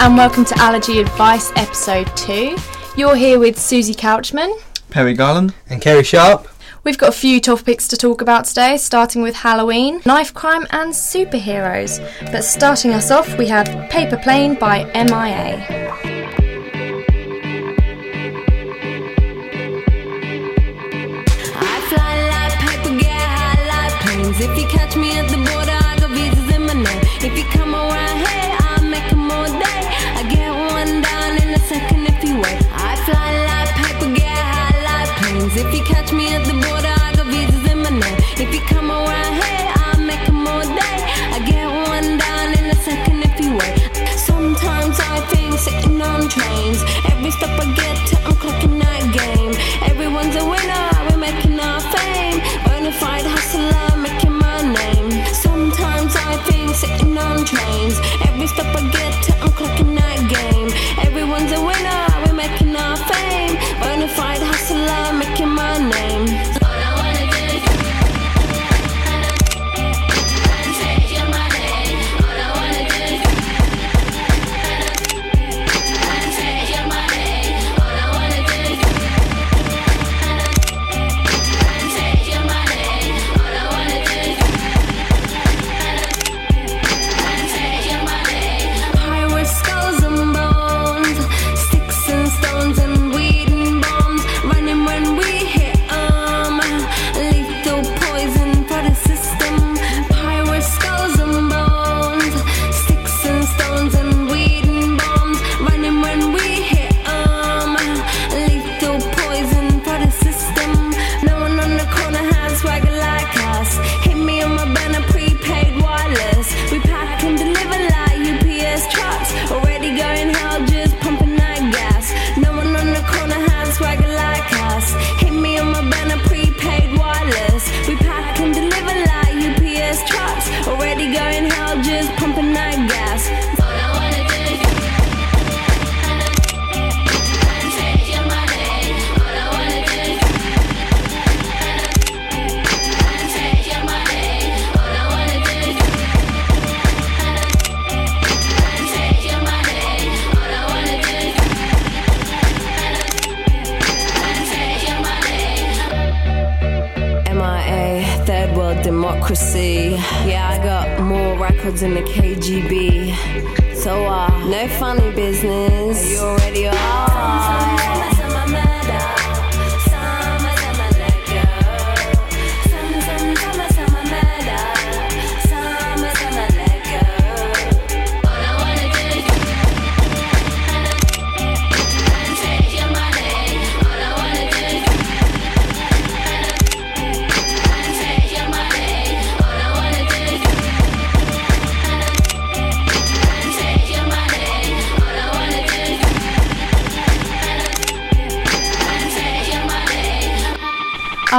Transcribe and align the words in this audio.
and 0.00 0.16
welcome 0.16 0.46
to 0.46 0.58
Allergy 0.58 0.98
Advice 0.98 1.52
episode 1.56 2.06
2. 2.16 2.56
You're 2.96 3.16
here 3.16 3.38
with 3.38 3.58
Susie 3.58 3.92
Couchman. 3.92 4.50
Perry 4.88 5.12
Garland. 5.12 5.52
And 5.68 5.82
Kerry 5.82 6.04
Sharp. 6.04 6.48
We've 6.84 6.96
got 6.96 7.10
a 7.10 7.12
few 7.12 7.38
topics 7.38 7.86
to 7.88 7.98
talk 7.98 8.22
about 8.22 8.46
today, 8.46 8.78
starting 8.78 9.20
with 9.20 9.34
Halloween, 9.36 10.00
knife 10.06 10.32
crime, 10.32 10.66
and 10.70 10.94
superheroes. 10.94 12.00
But 12.32 12.44
starting 12.44 12.92
us 12.92 13.10
off, 13.10 13.36
we 13.36 13.46
have 13.48 13.90
Paper 13.90 14.16
Plane 14.16 14.54
by 14.54 14.84
MIA. 14.94 16.19
Catch 36.10 36.16
me 36.16 36.34
at 36.34 36.49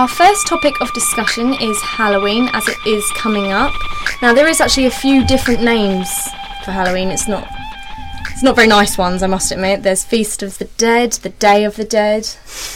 Our 0.01 0.07
first 0.07 0.47
topic 0.47 0.81
of 0.81 0.91
discussion 0.93 1.53
is 1.53 1.79
Halloween 1.83 2.49
as 2.53 2.67
it 2.67 2.77
is 2.87 3.07
coming 3.11 3.51
up. 3.51 3.71
Now 4.19 4.33
there 4.33 4.47
is 4.47 4.59
actually 4.59 4.87
a 4.87 4.89
few 4.89 5.23
different 5.27 5.61
names 5.61 6.09
for 6.65 6.71
Halloween. 6.71 7.09
It's 7.09 7.27
not 7.27 7.47
it's 8.31 8.41
not 8.41 8.55
very 8.55 8.67
nice 8.67 8.97
ones, 8.97 9.21
I 9.21 9.27
must 9.27 9.51
admit. 9.51 9.83
There's 9.83 10.03
Feast 10.03 10.41
of 10.41 10.57
the 10.57 10.65
Dead, 10.65 11.11
the 11.21 11.29
Day 11.29 11.65
of 11.65 11.75
the 11.75 11.83
Dead, 11.83 12.27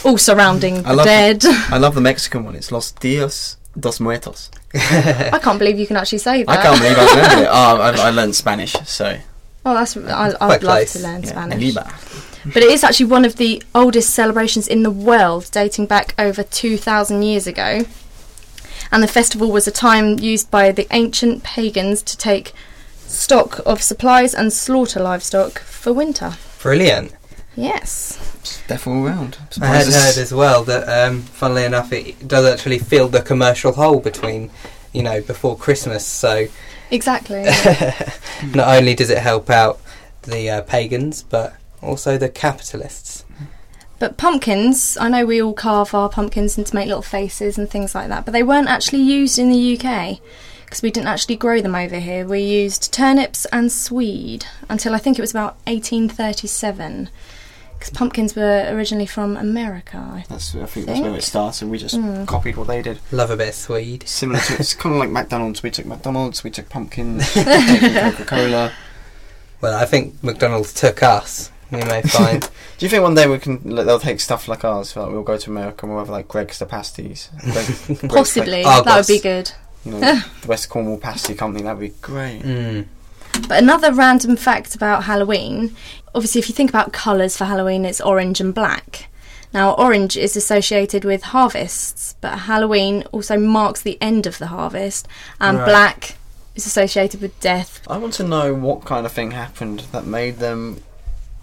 all 0.04 0.18
surrounding 0.18 0.86
I 0.86 0.90
the 0.90 0.94
love 0.94 1.06
dead. 1.06 1.44
I 1.46 1.78
love 1.78 1.96
the 1.96 2.00
Mexican 2.00 2.44
one. 2.44 2.54
It's 2.54 2.70
Los 2.70 2.92
Dios 2.92 3.56
dos 3.76 3.98
Muertos. 3.98 4.48
I 4.74 5.40
can't 5.42 5.58
believe 5.58 5.80
you 5.80 5.86
can 5.88 5.96
actually 5.96 6.18
say 6.18 6.44
that. 6.44 6.48
I 6.48 6.62
can't 6.62 6.80
believe 6.80 6.96
I 6.96 7.06
learned 7.12 7.42
it. 7.42 7.48
Oh, 7.50 7.80
I, 7.80 8.06
I 8.06 8.10
learned 8.10 8.36
Spanish, 8.36 8.74
so 8.84 9.18
Oh, 9.64 9.74
that's 9.74 9.96
I, 9.96 10.28
I'd 10.28 10.36
Quite 10.36 10.62
love 10.62 10.88
to 10.90 10.98
learn 11.00 11.22
yeah, 11.24 11.28
Spanish. 11.28 11.74
But 12.52 12.62
it 12.62 12.70
is 12.70 12.84
actually 12.84 13.06
one 13.06 13.24
of 13.24 13.36
the 13.36 13.62
oldest 13.74 14.10
celebrations 14.10 14.68
in 14.68 14.82
the 14.82 14.90
world, 14.90 15.48
dating 15.52 15.86
back 15.86 16.14
over 16.18 16.42
2,000 16.42 17.22
years 17.22 17.46
ago. 17.46 17.84
And 18.92 19.02
the 19.02 19.08
festival 19.08 19.50
was 19.50 19.66
a 19.66 19.72
time 19.72 20.18
used 20.18 20.50
by 20.50 20.70
the 20.70 20.86
ancient 20.90 21.42
pagans 21.42 22.02
to 22.02 22.16
take 22.16 22.52
stock 22.98 23.60
of 23.66 23.82
supplies 23.82 24.34
and 24.34 24.52
slaughter 24.52 25.00
livestock 25.00 25.58
for 25.60 25.92
winter. 25.92 26.34
Brilliant. 26.62 27.12
Yes. 27.56 28.18
It's 28.40 28.66
deaf 28.66 28.86
all 28.86 29.02
round. 29.02 29.38
I'm 29.56 29.62
I 29.62 29.66
had 29.66 29.86
heard 29.86 30.18
as 30.18 30.32
well 30.32 30.62
that, 30.64 30.88
um, 30.88 31.22
funnily 31.22 31.64
enough, 31.64 31.92
it 31.92 32.28
does 32.28 32.44
actually 32.44 32.78
fill 32.78 33.08
the 33.08 33.22
commercial 33.22 33.72
hole 33.72 33.98
between, 34.00 34.50
you 34.92 35.02
know, 35.02 35.20
before 35.20 35.56
Christmas. 35.56 36.06
So 36.06 36.46
Exactly. 36.90 37.42
not 38.54 38.68
only 38.68 38.94
does 38.94 39.10
it 39.10 39.18
help 39.18 39.50
out 39.50 39.80
the 40.22 40.50
uh, 40.50 40.62
pagans, 40.62 41.22
but 41.22 41.56
also 41.82 42.16
the 42.18 42.28
capitalists. 42.28 43.24
But 43.98 44.18
pumpkins, 44.18 44.98
I 45.00 45.08
know 45.08 45.24
we 45.24 45.40
all 45.40 45.54
carve 45.54 45.94
our 45.94 46.08
pumpkins 46.10 46.58
and 46.58 46.66
to 46.66 46.74
make 46.74 46.86
little 46.86 47.00
faces 47.02 47.56
and 47.56 47.68
things 47.70 47.94
like 47.94 48.08
that, 48.08 48.24
but 48.26 48.32
they 48.32 48.42
weren't 48.42 48.68
actually 48.68 49.00
used 49.00 49.38
in 49.38 49.50
the 49.50 49.78
UK 49.78 50.18
because 50.66 50.82
we 50.82 50.90
didn't 50.90 51.08
actually 51.08 51.36
grow 51.36 51.62
them 51.62 51.74
over 51.74 51.98
here. 51.98 52.26
We 52.26 52.40
used 52.40 52.92
turnips 52.92 53.46
and 53.46 53.72
swede 53.72 54.44
until 54.68 54.94
I 54.94 54.98
think 54.98 55.18
it 55.18 55.22
was 55.22 55.30
about 55.30 55.56
1837 55.66 57.08
because 57.74 57.90
pumpkins 57.90 58.34
were 58.36 58.66
originally 58.70 59.06
from 59.06 59.36
America. 59.36 59.96
I 59.98 60.16
think. 60.16 60.28
That's, 60.28 60.54
I 60.54 60.66
think 60.66 60.86
that's 60.86 61.00
where 61.00 61.14
it 61.14 61.22
started. 61.22 61.68
We 61.68 61.78
just 61.78 61.94
Mm. 61.94 62.26
copied 62.26 62.56
what 62.56 62.66
they 62.66 62.82
did. 62.82 62.98
Love 63.12 63.30
a 63.30 63.36
bit 63.36 63.48
of 63.48 63.54
Swede. 63.54 64.06
Similar 64.08 64.40
to 64.40 64.54
it's 64.58 64.74
kind 64.74 64.94
of 64.94 64.98
like 64.98 65.10
McDonald's. 65.10 65.62
We 65.62 65.70
took 65.70 65.86
McDonald's. 65.86 66.42
We 66.44 66.50
took 66.50 66.68
pumpkins. 66.68 67.30
Coca 67.34 68.24
Cola. 68.26 68.72
Well, 69.60 69.74
I 69.74 69.84
think 69.86 70.22
McDonald's 70.22 70.72
took 70.74 71.02
us. 71.02 71.50
We 71.70 71.78
may 71.78 72.02
find. 72.02 72.40
Do 72.78 72.86
you 72.86 72.88
think 72.90 73.02
one 73.02 73.14
day 73.14 73.26
we 73.26 73.38
can? 73.38 73.60
like, 73.64 73.86
They'll 73.86 73.98
take 73.98 74.20
stuff 74.20 74.48
like 74.48 74.64
ours. 74.64 74.94
Like 74.96 75.10
we'll 75.10 75.22
go 75.22 75.36
to 75.36 75.50
America 75.50 75.84
and 75.86 75.94
we'll 75.94 76.04
have 76.04 76.10
like 76.10 76.28
Greggs 76.28 76.58
the 76.58 76.66
pasties. 76.66 77.30
Greg- 77.40 77.54
Greggs, 77.86 78.14
Possibly, 78.14 78.62
that 78.62 78.84
would 78.86 79.06
be 79.06 79.18
good. 79.18 79.50
Like, 79.84 79.84
you 79.84 79.92
know, 79.92 80.00
the 80.42 80.48
West 80.48 80.68
Cornwall 80.68 80.98
Pasty 80.98 81.34
Company. 81.34 81.64
That'd 81.64 81.80
be 81.80 81.88
great. 82.00 82.42
mm. 82.42 82.86
But 83.48 83.62
another 83.62 83.92
random 83.92 84.36
fact 84.36 84.74
about 84.74 85.04
Halloween 85.04 85.76
obviously, 86.16 86.38
if 86.38 86.48
you 86.48 86.54
think 86.54 86.70
about 86.70 86.92
colours 86.94 87.36
for 87.36 87.44
Halloween, 87.44 87.84
it's 87.84 88.00
orange 88.00 88.40
and 88.40 88.54
black. 88.54 89.08
Now, 89.52 89.72
orange 89.74 90.16
is 90.16 90.34
associated 90.34 91.04
with 91.04 91.22
harvests, 91.24 92.16
but 92.22 92.38
Halloween 92.40 93.04
also 93.12 93.38
marks 93.38 93.82
the 93.82 93.98
end 94.00 94.26
of 94.26 94.38
the 94.38 94.46
harvest, 94.48 95.06
and 95.40 95.58
Right. 95.58 95.66
black 95.68 96.16
is 96.54 96.66
associated 96.66 97.20
with 97.20 97.38
death. 97.40 97.82
I 97.86 97.98
want 97.98 98.14
to 98.14 98.24
know 98.24 98.54
what 98.54 98.84
kind 98.86 99.04
of 99.04 99.12
thing 99.12 99.32
happened 99.32 99.80
that 99.92 100.06
made 100.06 100.38
them 100.38 100.82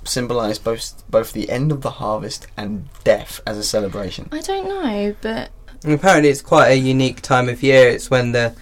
symbolise 0.06 0.60
both 0.60 1.04
both 1.10 1.34
the 1.34 1.50
end 1.50 1.72
of 1.72 1.82
the 1.82 1.92
harvest 1.92 2.48
and 2.58 2.88
death 3.04 3.42
as 3.46 3.58
a 3.58 3.64
celebration. 3.64 4.30
I 4.32 4.42
don't 4.42 4.68
know, 4.68 5.16
but 5.22 5.52
And 5.84 5.94
apparently, 5.94 6.30
it's 6.30 6.42
quite 6.42 6.70
a 6.70 6.76
unique 6.76 7.22
time 7.22 7.50
of 7.50 7.62
year. 7.64 7.90
It's 7.90 8.10
when 8.10 8.32
the 8.32 8.56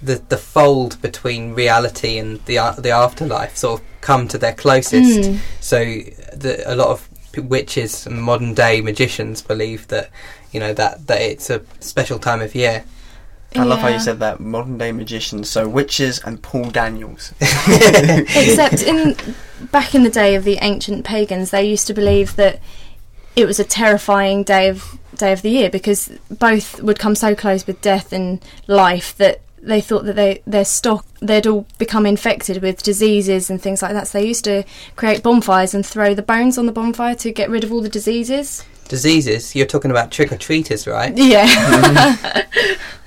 the, 0.00 0.22
the 0.28 0.36
fold 0.38 1.00
between 1.02 1.54
reality 1.54 2.18
and 2.18 2.44
the 2.46 2.56
a- 2.56 2.76
the 2.78 2.90
afterlife 2.90 3.56
sort 3.56 3.80
of 3.80 3.86
come 4.00 4.28
to 4.28 4.38
their 4.38 4.54
closest. 4.54 5.28
Mm. 5.28 5.38
So, 5.60 5.78
the, 6.36 6.62
a 6.66 6.74
lot 6.76 6.88
of 6.88 7.08
witches 7.36 8.06
and 8.06 8.22
modern 8.22 8.54
day 8.54 8.80
magicians 8.80 9.42
believe 9.42 9.86
that 9.88 10.10
you 10.52 10.60
know 10.60 10.72
that 10.74 11.06
that 11.08 11.20
it's 11.20 11.50
a 11.50 11.62
special 11.80 12.18
time 12.18 12.40
of 12.40 12.54
year. 12.54 12.84
I 13.56 13.64
love 13.64 13.78
how 13.78 13.88
you 13.88 13.98
said 13.98 14.20
that 14.20 14.40
modern 14.40 14.78
day 14.78 14.92
magicians, 14.92 15.48
so 15.48 15.68
witches 15.68 16.20
and 16.24 16.42
Paul 16.42 16.70
Daniels. 16.70 17.32
Except 17.40 18.82
in 18.82 19.16
back 19.72 19.94
in 19.94 20.02
the 20.02 20.10
day 20.10 20.34
of 20.34 20.44
the 20.44 20.58
ancient 20.60 21.04
pagans, 21.04 21.50
they 21.50 21.64
used 21.64 21.86
to 21.86 21.94
believe 21.94 22.36
that 22.36 22.60
it 23.36 23.46
was 23.46 23.58
a 23.58 23.64
terrifying 23.64 24.42
day 24.42 24.68
of 24.68 24.98
day 25.14 25.32
of 25.32 25.42
the 25.42 25.50
year 25.50 25.70
because 25.70 26.10
both 26.30 26.82
would 26.82 26.98
come 26.98 27.14
so 27.14 27.34
close 27.34 27.66
with 27.66 27.80
death 27.80 28.12
and 28.12 28.44
life 28.66 29.16
that 29.16 29.40
they 29.60 29.80
thought 29.80 30.04
that 30.04 30.14
they 30.14 30.42
their 30.46 30.64
stock 30.64 31.04
they'd 31.20 31.46
all 31.46 31.66
become 31.78 32.06
infected 32.06 32.62
with 32.62 32.82
diseases 32.82 33.50
and 33.50 33.60
things 33.60 33.82
like 33.82 33.92
that. 33.92 34.08
So 34.08 34.18
they 34.18 34.26
used 34.26 34.44
to 34.44 34.64
create 34.96 35.22
bonfires 35.22 35.74
and 35.74 35.84
throw 35.84 36.14
the 36.14 36.22
bones 36.22 36.58
on 36.58 36.66
the 36.66 36.72
bonfire 36.72 37.14
to 37.16 37.32
get 37.32 37.50
rid 37.50 37.64
of 37.64 37.72
all 37.72 37.80
the 37.80 37.88
diseases. 37.88 38.64
Diseases. 38.88 39.54
You're 39.54 39.66
talking 39.66 39.90
about 39.90 40.10
trick 40.10 40.32
or 40.32 40.36
treaters, 40.36 40.86
right? 40.86 41.12
Yeah. 41.16 42.46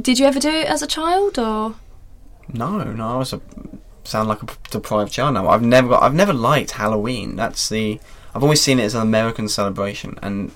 Did 0.00 0.18
you 0.18 0.26
ever 0.26 0.38
do 0.40 0.48
it 0.50 0.66
as 0.66 0.82
a 0.82 0.86
child 0.86 1.38
or? 1.38 1.74
No, 2.52 2.82
no, 2.82 3.08
I 3.14 3.16
was 3.16 3.32
a 3.32 3.40
sound 4.04 4.28
like 4.28 4.42
a 4.42 4.46
deprived 4.70 5.12
child 5.12 5.34
now. 5.34 5.48
I've 5.48 5.62
never 5.62 5.88
got, 5.88 6.02
I've 6.02 6.14
never 6.14 6.32
liked 6.32 6.72
Halloween. 6.72 7.36
That's 7.36 7.68
the 7.68 8.00
I've 8.34 8.42
always 8.42 8.60
seen 8.60 8.78
it 8.78 8.84
as 8.84 8.94
an 8.94 9.02
American 9.02 9.48
celebration, 9.48 10.18
and 10.22 10.50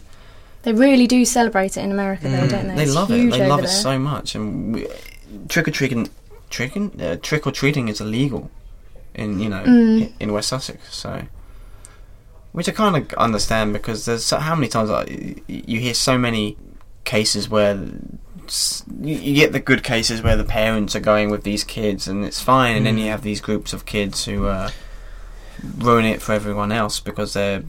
They 0.62 0.73
really 0.73 1.06
do 1.06 1.25
celebrate 1.25 1.76
it 1.76 1.82
in 1.85 1.93
America, 1.93 2.29
though, 2.29 2.38
Mm, 2.47 2.50
don't 2.50 2.69
they? 2.69 2.75
they 2.75 2.82
It's 2.85 2.94
love 2.94 3.11
it. 3.11 3.31
They 3.31 3.47
love 3.47 3.61
it 3.61 3.62
there. 3.62 3.70
so 3.70 3.99
much. 3.99 4.35
And 4.35 4.75
we, 4.75 4.87
trick 5.49 5.69
or 5.69 5.70
treating, 5.70 6.09
tricking, 6.50 7.00
uh, 7.00 7.17
trick 7.23 7.47
or 7.47 7.52
treating 7.52 7.88
is 7.88 8.00
illegal 8.00 8.50
in 9.14 9.38
you 9.41 9.49
know 9.49 9.62
Mm. 9.64 10.12
in 10.20 10.32
West 10.32 10.49
Sussex. 10.49 10.94
So, 10.94 11.23
which 12.52 12.69
I 12.69 12.73
kind 12.73 12.97
of 12.97 13.12
understand 13.19 13.73
because 13.73 14.05
there's 14.06 14.25
so, 14.25 14.38
how 14.38 14.55
many 14.55 14.69
times 14.69 14.91
y- 14.91 15.37
you 15.47 15.79
hear 15.81 15.94
so 15.94 16.19
many 16.19 16.56
cases 17.05 17.49
where 17.49 17.79
you, 19.00 19.14
you 19.16 19.34
get 19.34 19.52
the 19.52 19.60
good 19.60 19.82
cases 19.84 20.22
where 20.22 20.37
the 20.37 20.44
parents 20.44 20.94
are 20.96 21.00
going 21.00 21.31
with 21.31 21.43
these 21.44 21.64
kids 21.64 22.06
and 22.08 22.25
it's 22.25 22.40
fine, 22.40 22.76
and 22.76 22.87
then 22.87 22.96
Mm. 22.96 23.04
you 23.04 23.10
have 23.10 23.22
these 23.22 23.40
groups 23.40 23.72
of 23.72 23.84
kids 23.87 24.25
who 24.25 24.46
uh, 24.46 24.70
ruin 25.78 26.04
it 26.04 26.20
for 26.22 26.32
everyone 26.32 26.72
else 26.72 27.00
because 27.00 27.32
they're 27.32 27.62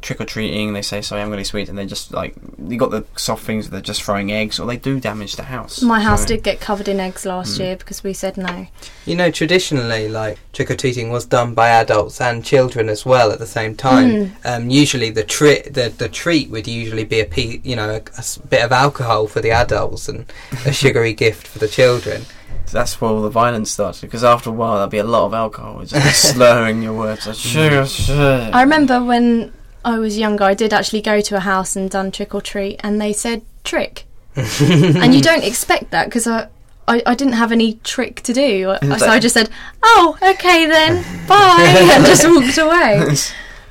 trick 0.00 0.20
or 0.20 0.24
treating. 0.24 0.72
They 0.72 0.82
say, 0.82 1.00
"Sorry, 1.02 1.22
I'm 1.22 1.30
really 1.30 1.44
sweet," 1.44 1.68
and 1.68 1.76
they 1.78 1.86
just 1.86 2.12
like 2.12 2.34
you 2.68 2.76
got 2.76 2.90
the 2.90 3.04
soft 3.16 3.44
things. 3.44 3.70
They're 3.70 3.80
just 3.80 4.02
throwing 4.02 4.32
eggs, 4.32 4.58
or 4.58 4.66
they 4.66 4.76
do 4.76 5.00
damage 5.00 5.36
the 5.36 5.44
house. 5.44 5.82
My 5.82 6.00
house 6.00 6.22
So- 6.22 6.28
did 6.28 6.42
get 6.42 6.60
covered 6.60 6.88
in 6.88 7.00
eggs 7.00 7.24
last 7.26 7.56
Mm. 7.56 7.60
year 7.60 7.76
because 7.76 8.02
we 8.04 8.12
said 8.12 8.36
no. 8.36 8.66
You 9.06 9.16
know, 9.16 9.30
traditionally, 9.30 10.08
like 10.08 10.38
trick 10.52 10.70
or 10.70 10.76
treating 10.76 11.10
was 11.10 11.24
done 11.24 11.54
by 11.54 11.68
adults 11.68 12.20
and 12.20 12.44
children 12.44 12.88
as 12.88 13.04
well 13.06 13.30
at 13.32 13.38
the 13.38 13.46
same 13.46 13.74
time. 13.74 14.10
Mm. 14.10 14.30
Um, 14.44 14.70
usually, 14.70 15.10
the 15.10 15.24
treat 15.24 15.74
the, 15.74 15.92
the 15.96 16.08
treat 16.08 16.50
would 16.50 16.66
usually 16.68 17.04
be 17.04 17.20
a 17.20 17.24
pe- 17.26 17.60
you 17.62 17.76
know 17.76 17.90
a, 17.90 17.96
a 17.96 18.18
s- 18.18 18.38
bit 18.38 18.62
of 18.64 18.72
alcohol 18.72 19.26
for 19.26 19.40
the 19.40 19.50
adults 19.50 20.08
and 20.08 20.26
a 20.66 20.72
sugary 20.72 21.12
gift 21.12 21.46
for 21.46 21.58
the 21.58 21.68
children. 21.68 22.26
That's 22.72 23.00
where 23.00 23.10
all 23.10 23.22
the 23.22 23.30
violence 23.30 23.72
starts 23.72 24.00
because 24.00 24.22
after 24.22 24.48
a 24.48 24.52
while 24.52 24.74
there'll 24.74 24.86
be 24.88 24.98
a 24.98 25.02
lot 25.04 25.24
of 25.26 25.34
alcohol. 25.34 25.80
It's 25.80 25.90
just 25.90 26.22
slurring 26.34 26.82
your 26.84 26.92
words. 26.92 27.26
Like, 27.26 27.34
sugar, 27.34 27.84
sugar. 27.84 28.48
I 28.52 28.62
remember 28.62 29.02
when 29.02 29.52
I 29.84 29.98
was 29.98 30.18
younger, 30.18 30.44
I 30.44 30.54
did 30.54 30.72
actually 30.72 31.02
go 31.02 31.20
to 31.20 31.36
a 31.36 31.40
house 31.40 31.76
and 31.76 31.90
done 31.90 32.10
trick 32.10 32.34
or 32.34 32.40
treat, 32.42 32.80
and 32.84 33.00
they 33.00 33.12
said 33.12 33.42
trick, 33.64 34.04
and 34.36 35.14
you 35.14 35.20
don't 35.22 35.44
expect 35.44 35.90
that 35.90 36.06
because 36.06 36.26
I, 36.26 36.48
I. 36.88 37.02
I 37.06 37.14
didn't 37.14 37.34
have 37.34 37.52
any 37.52 37.74
trick 37.84 38.20
to 38.22 38.32
do, 38.32 38.70
I- 38.82 38.96
so 38.98 39.06
I 39.06 39.18
just 39.18 39.34
said, 39.34 39.48
"Oh, 39.82 40.18
okay 40.22 40.66
then, 40.66 41.02
bye," 41.26 41.56
and 41.94 42.04
just 42.04 42.24
walked 42.26 42.58
away. 42.58 43.16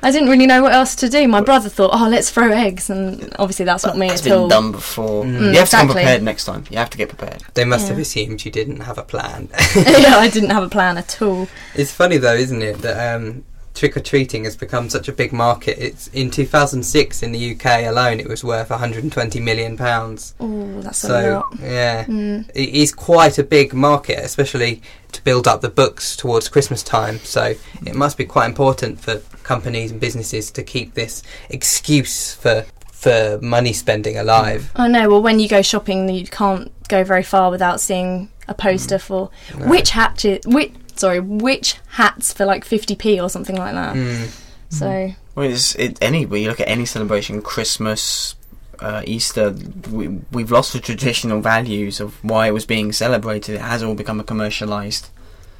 I 0.02 0.10
didn't 0.10 0.30
really 0.30 0.46
know 0.46 0.62
what 0.62 0.72
else 0.72 0.94
to 0.96 1.10
do. 1.10 1.28
My 1.28 1.42
brother 1.42 1.68
thought, 1.68 1.90
"Oh, 1.92 2.08
let's 2.08 2.30
throw 2.30 2.50
eggs," 2.50 2.88
and 2.88 3.34
obviously 3.38 3.66
that's 3.66 3.84
not 3.84 3.98
me 3.98 4.06
It's 4.08 4.22
at 4.22 4.24
been 4.24 4.32
all. 4.32 4.48
done 4.48 4.72
before. 4.72 5.24
Mm. 5.24 5.32
you 5.32 5.44
have 5.44 5.52
to 5.54 5.60
exactly. 5.60 5.86
come 5.88 5.94
prepared 5.96 6.22
next 6.22 6.44
time. 6.46 6.64
You 6.70 6.78
have 6.78 6.88
to 6.90 6.96
get 6.98 7.10
prepared. 7.10 7.42
They 7.54 7.66
must 7.66 7.88
have 7.88 7.98
assumed 7.98 8.42
you 8.44 8.50
didn't 8.50 8.80
have 8.80 8.96
a 8.96 9.02
plan. 9.02 9.48
yeah, 9.76 10.16
I 10.16 10.30
didn't 10.32 10.50
have 10.50 10.62
a 10.62 10.70
plan 10.70 10.96
at 10.96 11.20
all. 11.20 11.48
It's 11.74 11.92
funny 11.92 12.16
though, 12.16 12.34
isn't 12.34 12.62
it, 12.62 12.78
that 12.78 13.14
um, 13.14 13.44
trick 13.80 13.96
or 13.96 14.00
treating 14.00 14.44
has 14.44 14.56
become 14.56 14.90
such 14.90 15.08
a 15.08 15.12
big 15.12 15.32
market. 15.32 15.78
It's 15.78 16.08
in 16.08 16.30
2006 16.30 17.22
in 17.22 17.32
the 17.32 17.52
UK 17.54 17.86
alone, 17.86 18.20
it 18.20 18.28
was 18.28 18.44
worth 18.44 18.68
120 18.68 19.40
million 19.40 19.78
pounds. 19.78 20.34
Oh, 20.38 20.80
that's 20.82 21.02
a 21.04 21.06
So 21.06 21.32
lot. 21.50 21.58
yeah, 21.62 22.04
Mm. 22.04 22.48
it 22.54 22.68
is 22.68 22.92
quite 22.92 23.38
a 23.38 23.42
big 23.42 23.72
market, 23.72 24.18
especially 24.18 24.82
to 25.12 25.24
build 25.24 25.48
up 25.48 25.62
the 25.62 25.70
books 25.70 26.14
towards 26.14 26.48
Christmas 26.50 26.82
time. 26.82 27.18
So 27.24 27.54
it 27.86 27.94
must 27.94 28.18
be 28.18 28.26
quite 28.26 28.46
important 28.46 29.00
for 29.00 29.16
companies 29.44 29.90
and 29.90 29.98
businesses 29.98 30.50
to 30.52 30.62
keep 30.62 30.92
this 30.94 31.22
excuse 31.48 32.34
for 32.34 32.64
for 32.92 33.38
money 33.40 33.72
spending 33.72 34.18
alive. 34.18 34.70
I 34.76 34.86
know. 34.86 35.08
Well, 35.08 35.22
when 35.22 35.40
you 35.40 35.48
go 35.48 35.62
shopping, 35.62 36.06
you 36.10 36.26
can't 36.26 36.70
go 36.88 37.02
very 37.02 37.22
far 37.22 37.50
without 37.50 37.80
seeing 37.80 38.28
a 38.46 38.52
poster 38.52 38.98
for 38.98 39.30
No. 39.58 39.68
witch 39.68 39.88
hatches. 39.88 40.40
Witch, 40.44 40.72
sorry, 41.00 41.20
witch 41.20 41.76
hats 42.00 42.32
for 42.32 42.44
like 42.44 42.64
50p 42.64 43.22
or 43.22 43.28
something 43.28 43.56
like 43.56 43.74
that. 43.74 43.94
Mm. 43.96 44.28
So 44.68 45.14
Well, 45.34 45.50
it's 45.50 45.74
it, 45.76 45.98
any. 46.00 46.26
When 46.26 46.42
you 46.42 46.48
look 46.48 46.60
at 46.60 46.68
any 46.68 46.86
celebration, 46.86 47.42
Christmas, 47.42 48.34
uh, 48.78 49.02
Easter, 49.04 49.50
we, 49.90 50.08
we've 50.30 50.50
lost 50.50 50.72
the 50.72 50.80
traditional 50.80 51.40
values 51.40 52.00
of 52.00 52.22
why 52.22 52.46
it 52.48 52.52
was 52.52 52.66
being 52.66 52.92
celebrated. 52.92 53.54
It 53.56 53.60
has 53.62 53.82
all 53.82 53.94
become 53.94 54.20
a 54.20 54.24
commercialized 54.24 55.08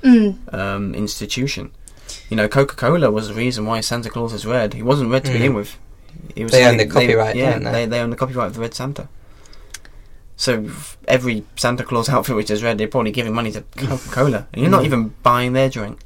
mm, 0.02 0.37
um, 0.54 0.94
institution. 0.94 1.73
You 2.28 2.37
know, 2.37 2.49
Coca 2.49 2.76
Cola 2.76 3.11
was 3.11 3.28
the 3.28 3.35
reason 3.35 3.66
why 3.66 3.80
Santa 3.80 4.11
Claus 4.11 4.32
is 4.32 4.47
red. 4.47 4.75
He 4.75 4.82
wasn't 4.82 5.11
red 5.11 5.25
to 5.25 5.30
Mm. 5.30 5.35
begin 5.35 5.54
with. 5.54 5.76
It 6.37 6.42
was 6.44 6.52
They 6.52 6.64
own 6.66 6.76
the 6.76 6.87
copyright, 6.87 7.35
yeah, 7.37 7.59
they? 7.59 7.70
they? 7.73 7.87
they 7.87 8.00
own 8.00 8.11
the 8.11 8.16
copyright 8.16 8.49
of 8.49 8.54
the 8.54 8.61
Red 8.61 8.75
Santa. 8.75 9.09
So 10.40 10.70
every 11.06 11.44
Santa 11.56 11.85
Claus 11.85 12.09
outfit 12.09 12.35
which 12.35 12.50
is 12.50 12.62
red, 12.62 12.78
they're 12.78 12.88
probably 12.88 13.11
giving 13.11 13.35
money 13.35 13.52
to 13.52 13.61
Coca 13.76 14.09
Cola, 14.11 14.47
and 14.54 14.62
you're 14.62 14.70
not 14.70 14.80
Mm. 14.82 14.87
even 14.87 15.14
buying 15.23 15.52
their 15.52 15.68
drink. 15.68 16.00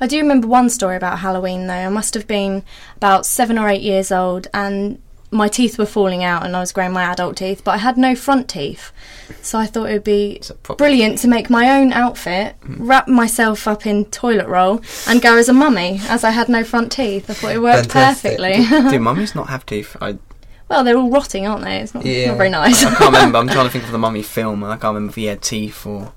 I 0.00 0.06
do 0.06 0.18
remember 0.18 0.46
one 0.46 0.70
story 0.70 0.94
about 0.94 1.18
Halloween 1.18 1.66
though. 1.66 1.74
I 1.74 1.88
must 1.88 2.14
have 2.14 2.28
been 2.28 2.62
about 2.96 3.26
seven 3.26 3.58
or 3.58 3.68
eight 3.68 3.82
years 3.82 4.12
old, 4.12 4.46
and 4.54 5.00
my 5.32 5.48
teeth 5.48 5.80
were 5.80 5.84
falling 5.86 6.22
out, 6.22 6.44
and 6.46 6.54
I 6.54 6.60
was 6.60 6.70
growing 6.70 6.92
my 6.92 7.02
adult 7.10 7.38
teeth, 7.38 7.62
but 7.64 7.72
I 7.72 7.78
had 7.78 7.96
no 7.98 8.14
front 8.14 8.48
teeth. 8.48 8.92
So 9.42 9.58
I 9.58 9.66
thought 9.66 9.90
it 9.90 9.94
would 9.94 10.04
be 10.04 10.34
It's 10.34 10.50
a 10.50 10.54
proper 10.54 10.78
brilliant 10.84 11.18
to 11.22 11.28
make 11.28 11.50
my 11.50 11.76
own 11.80 11.92
outfit, 11.92 12.54
wrap 12.62 13.08
myself 13.08 13.66
up 13.66 13.84
in 13.84 14.04
toilet 14.04 14.46
roll, 14.46 14.80
and 15.08 15.20
go 15.20 15.36
as 15.36 15.48
a 15.48 15.52
mummy, 15.52 16.00
as 16.08 16.22
I 16.22 16.30
had 16.30 16.48
no 16.48 16.62
front 16.62 16.92
teeth. 16.92 17.28
I 17.28 17.34
thought 17.34 17.50
it 17.56 17.60
worked 17.60 17.90
Fantastic. 17.90 18.38
perfectly. 18.38 18.90
Do 18.92 19.00
mummies 19.10 19.34
not 19.34 19.48
have 19.48 19.66
teeth? 19.66 19.96
I, 20.00 20.18
well, 20.68 20.82
they're 20.84 20.96
all 20.96 21.10
rotting, 21.10 21.46
aren't 21.46 21.64
they? 21.64 21.78
It's 21.78 21.94
not, 21.94 22.04
Yeah. 22.04 22.28
not 22.28 22.36
very 22.38 22.50
nice. 22.50 22.84
I 22.84 22.90
can't 22.94 23.12
remember. 23.14 23.38
I'm 23.38 23.48
trying 23.56 23.66
to 23.66 23.70
think 23.70 23.84
of 23.84 23.92
the 23.92 23.98
mummy 23.98 24.22
film, 24.22 24.62
and 24.62 24.72
I 24.72 24.76
can't 24.76 24.94
remember 24.94 25.10
if 25.10 25.14
he 25.16 25.24
had 25.26 25.42
teeth 25.42 25.86
or 25.86 26.12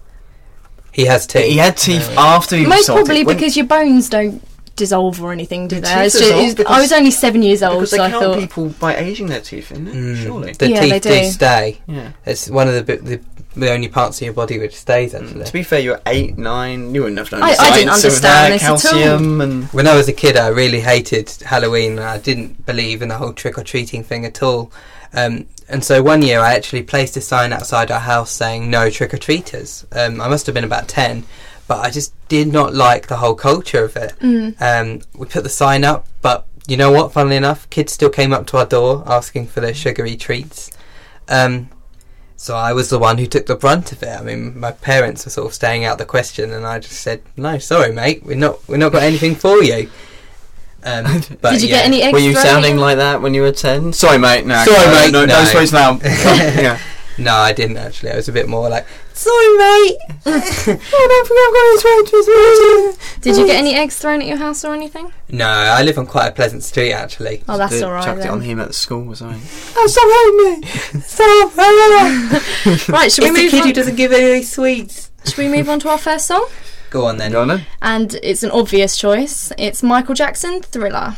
He 0.91 1.05
has 1.05 1.27
teeth. 1.27 1.45
he 1.45 1.57
had 1.57 1.77
teeth 1.77 2.09
Yeah. 2.13 2.21
after 2.21 2.55
he 2.55 2.63
was 2.65 2.69
Most 2.69 2.87
probably 2.87 3.23
When- 3.23 3.35
because 3.35 3.55
your 3.55 3.65
bones 3.67 4.09
don't 4.09 4.41
dissolve 4.75 5.21
or 5.21 5.33
anything, 5.33 5.67
do 5.67 5.75
Your 5.75 5.81
they? 5.81 5.89
teeth 5.89 6.05
It's 6.05 6.19
just, 6.19 6.57
dissolve 6.57 6.77
I 6.77 6.81
was 6.81 6.91
only 6.93 7.11
seven 7.11 7.41
years 7.43 7.61
old, 7.61 7.73
because 7.75 7.91
they 7.91 7.97
so 7.97 8.03
I 8.03 8.09
count 8.11 8.23
thought. 8.23 8.39
people 8.39 8.69
by 8.79 8.95
aging 8.95 9.27
their 9.27 9.41
teeth, 9.41 9.71
isn't 9.71 9.87
it? 9.87 9.93
Mm. 9.93 10.23
Surely. 10.23 10.53
The 10.53 10.69
Yeah, 10.69 10.81
teeth 10.81 10.89
they 10.91 10.99
do 10.99 11.09
do. 11.23 11.29
stay. 11.29 11.77
Yeah. 11.85 12.11
It's 12.25 12.49
one 12.49 12.67
of 12.69 12.73
the, 12.85 12.95
the 12.95 13.19
the 13.59 13.71
only 13.71 13.87
parts 13.87 14.19
of 14.21 14.25
your 14.25 14.33
body 14.33 14.57
which 14.59 14.75
stays 14.75 15.13
actually. 15.13 15.45
To 15.45 15.53
be 15.53 15.63
fair, 15.63 15.79
you're 15.79 16.01
eight, 16.05 16.37
nine. 16.37 16.93
You 16.95 17.01
wouldn't 17.01 17.19
have 17.19 17.31
known. 17.31 17.43
I- 17.43 17.55
I 17.59 17.75
didn't 17.77 17.89
understand 17.89 18.23
that, 18.23 18.49
this 18.51 18.63
at 18.63 18.71
all. 18.71 18.77
calcium 18.79 19.41
and 19.41 19.63
When 19.73 19.87
I 19.87 19.95
was 19.95 20.07
a 20.07 20.13
kid, 20.13 20.37
I 20.37 20.47
really 20.47 20.81
hated 20.81 21.29
Halloween. 21.45 21.91
and 21.99 22.01
I 22.01 22.17
didn't 22.17 22.65
believe 22.65 23.01
in 23.01 23.09
the 23.09 23.17
whole 23.17 23.33
trick 23.33 23.57
or 23.57 23.63
treating 23.63 24.03
thing 24.03 24.25
at 24.25 24.41
all. 24.41 24.71
Um, 25.13 25.45
and 25.67 25.83
so 25.83 26.01
one 26.03 26.21
year, 26.21 26.39
I 26.39 26.53
actually 26.55 26.83
placed 26.83 27.17
a 27.17 27.21
sign 27.21 27.51
outside 27.53 27.89
our 27.91 27.99
house 27.99 28.31
saying 28.31 28.69
"No 28.69 28.89
trick 28.89 29.13
or 29.13 29.17
treaters." 29.17 29.85
Um, 29.91 30.21
I 30.21 30.27
must 30.27 30.45
have 30.45 30.53
been 30.55 30.63
about 30.63 30.87
ten, 30.87 31.25
but 31.67 31.79
I 31.85 31.89
just 31.89 32.13
did 32.27 32.47
not 32.51 32.73
like 32.75 33.07
the 33.07 33.17
whole 33.17 33.35
culture 33.35 33.83
of 33.83 33.95
it. 33.95 34.13
Mm. 34.21 34.55
Um, 34.61 35.01
we 35.15 35.25
put 35.27 35.43
the 35.43 35.49
sign 35.49 35.83
up, 35.83 36.07
but 36.21 36.45
you 36.67 36.77
know 36.77 36.91
what? 36.91 37.11
Funnily 37.11 37.35
enough, 37.37 37.67
kids 37.71 37.91
still 37.93 38.09
came 38.09 38.31
up 38.33 38.45
to 38.47 38.57
our 38.57 38.65
door 38.65 39.03
asking 39.07 39.47
for 39.47 39.61
their 39.61 39.73
sugary 39.73 40.15
treats. 40.15 40.69
Um, 41.27 41.69
So 42.41 42.55
I 42.55 42.71
was 42.71 42.89
the 42.89 42.97
one 42.97 43.17
who 43.17 43.25
took 43.25 43.47
the 43.47 43.55
brunt 43.57 43.91
of 43.91 44.01
it. 44.01 44.17
I 44.17 44.23
mean, 44.23 44.57
my 44.57 44.71
parents 44.71 45.25
were 45.25 45.29
sort 45.29 45.47
of 45.47 45.53
staying 45.53 45.83
out 45.83 45.97
the 45.97 46.05
question, 46.05 46.53
and 46.53 46.65
I 46.65 46.79
just 46.79 47.01
said, 47.01 47.21
"No, 47.35 47.57
sorry, 47.57 47.91
mate, 47.91 48.23
we're 48.23 48.37
not 48.37 48.65
we're 48.65 48.77
not 48.77 48.93
got 48.93 49.03
anything 49.03 49.35
for 49.35 49.61
you." 49.61 49.89
Um, 50.81 51.03
but 51.41 51.51
Did 51.51 51.63
you 51.63 51.67
yeah. 51.67 51.75
get 51.79 51.85
any 51.87 52.01
eggs? 52.01 52.13
Were 52.13 52.19
you 52.19 52.33
sounding 52.35 52.75
in? 52.75 52.79
like 52.79 52.95
that 52.95 53.21
when 53.21 53.33
you 53.33 53.41
were 53.41 53.51
10? 53.51 53.91
Sorry, 53.91 54.17
mate. 54.17 54.45
No, 54.45 54.63
Sorry, 54.63 54.85
no, 54.85 54.91
mate. 54.93 55.11
No, 55.11 55.25
no, 55.25 55.39
No. 55.39 55.43
space 55.43 55.73
now. 55.73 55.99
yeah. 56.03 56.79
No, 57.17 57.35
I 57.35 57.51
didn't 57.51 57.75
actually. 57.75 58.11
I 58.11 58.15
was 58.15 58.29
a 58.29 58.31
bit 58.31 58.47
more 58.47 58.69
like, 58.69 58.87
"Sorry, 59.19 59.45
oh, 59.49 59.97
mate." 63.05 63.21
Did 63.21 63.35
you 63.37 63.45
get 63.45 63.57
any 63.57 63.75
eggs 63.75 63.97
thrown 63.97 64.21
at 64.21 64.27
your 64.27 64.37
house 64.37 64.63
or 64.63 64.73
anything? 64.73 65.11
No, 65.29 65.47
I 65.47 65.83
live 65.83 65.97
on 65.97 66.07
quite 66.07 66.27
a 66.27 66.31
pleasant 66.31 66.63
street 66.63 66.93
actually. 66.93 67.43
Oh, 67.49 67.57
that's 67.57 67.73
They 67.73 67.83
all 67.83 67.91
right. 67.91 68.03
Chucked 68.03 68.23
it 68.23 68.29
on 68.29 68.41
him 68.41 68.59
at 68.59 68.67
the 68.69 68.73
school 68.73 69.07
or 69.11 69.15
something. 69.15 69.41
Oh, 69.75 69.87
stop 69.87 70.07
hitting 70.15 70.61
me! 70.61 71.01
Stop! 71.01 72.89
Right, 72.89 73.11
should 73.11 73.23
we 73.23 73.29
it's 73.29 73.37
the 73.37 73.43
move 73.43 73.51
kid 73.51 73.65
who 73.65 73.73
doesn't 73.73 73.95
give 73.97 74.13
any 74.13 74.43
sweets. 74.43 75.11
Should 75.25 75.37
we 75.37 75.49
move 75.49 75.67
on 75.69 75.79
to 75.81 75.89
our 75.89 75.97
first 75.97 76.25
song? 76.27 76.47
Go 76.89 77.05
on 77.05 77.17
then. 77.17 77.33
Go 77.33 77.41
on 77.41 77.49
then. 77.49 77.65
And 77.81 78.15
it's 78.23 78.43
an 78.43 78.51
obvious 78.51 78.97
choice. 78.97 79.51
It's 79.57 79.83
Michael 79.83 80.15
Jackson, 80.15 80.61
Thriller. 80.61 81.17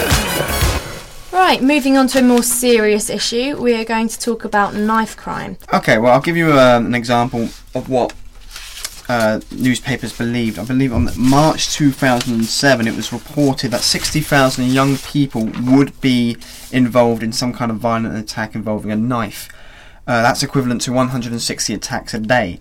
Right, 1.31 1.63
moving 1.63 1.97
on 1.97 2.07
to 2.07 2.19
a 2.19 2.23
more 2.23 2.43
serious 2.43 3.09
issue, 3.09 3.55
we 3.55 3.73
are 3.75 3.85
going 3.85 4.09
to 4.09 4.19
talk 4.19 4.43
about 4.43 4.73
knife 4.75 5.15
crime. 5.15 5.57
Okay, 5.73 5.97
well, 5.97 6.11
I'll 6.11 6.19
give 6.19 6.35
you 6.35 6.51
um, 6.51 6.87
an 6.87 6.93
example 6.93 7.43
of 7.73 7.87
what 7.87 8.13
uh, 9.07 9.39
newspapers 9.49 10.17
believed. 10.17 10.59
I 10.59 10.65
believe 10.65 10.91
on 10.91 11.09
March 11.17 11.73
2007, 11.73 12.85
it 12.85 12.95
was 12.97 13.13
reported 13.13 13.71
that 13.71 13.79
60,000 13.79 14.65
young 14.65 14.97
people 14.97 15.49
would 15.63 15.99
be 16.01 16.35
involved 16.71 17.23
in 17.23 17.31
some 17.31 17.53
kind 17.53 17.71
of 17.71 17.77
violent 17.77 18.17
attack 18.17 18.53
involving 18.53 18.91
a 18.91 18.97
knife. 18.97 19.47
Uh, 20.05 20.21
that's 20.21 20.43
equivalent 20.43 20.81
to 20.81 20.91
160 20.91 21.73
attacks 21.73 22.13
a 22.13 22.19
day. 22.19 22.59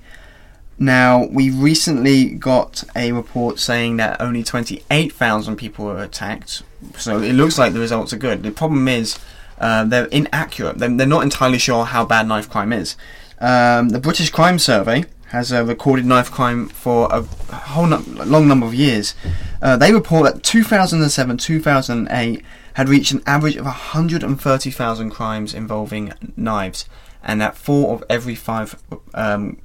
Now, 0.83 1.27
we 1.27 1.51
recently 1.51 2.31
got 2.31 2.85
a 2.97 3.13
report 3.13 3.59
saying 3.59 3.99
that 3.99 4.19
only 4.19 4.43
28,000 4.43 5.57
people 5.57 5.85
were 5.85 6.03
attacked, 6.03 6.63
so 6.97 7.19
it 7.21 7.35
looks 7.35 7.59
like 7.59 7.75
the 7.75 7.81
results 7.81 8.15
are 8.15 8.19
good. 8.19 8.43
The 8.43 8.51
problem 8.51 8.89
is 8.89 9.19
uh, 9.59 9.85
they're 9.85 10.07
inaccurate. 10.07 10.79
They're, 10.79 10.89
they're 10.89 11.07
not 11.07 11.23
entirely 11.23 11.59
sure 11.59 11.85
how 11.85 12.07
bad 12.07 12.27
knife 12.27 12.49
crime 12.49 12.73
is. 12.73 12.97
Um, 13.41 13.91
the 13.91 14.01
British 14.01 14.31
Crime 14.31 14.59
Survey 14.59 15.05
has 15.27 15.53
uh, 15.53 15.65
recorded 15.67 16.07
knife 16.07 16.31
crime 16.31 16.67
for 16.69 17.09
a 17.13 17.23
whole 17.55 17.87
no- 17.87 18.03
long 18.25 18.49
number 18.49 18.65
of 18.65 18.75
years. 18.75 19.15
Uh, 19.61 19.77
they 19.77 19.93
report 19.93 20.33
that 20.33 20.43
2007 20.43 21.37
2008 21.37 22.43
had 22.73 22.89
reached 22.89 23.13
an 23.13 23.23
average 23.27 23.57
of 23.57 23.67
130,000 23.67 25.11
crimes 25.11 25.53
involving 25.53 26.15
knives, 26.37 26.87
and 27.23 27.39
that 27.39 27.55
four 27.55 27.93
of 27.93 28.03
every 28.09 28.35
five 28.35 28.83
um, 29.13 29.59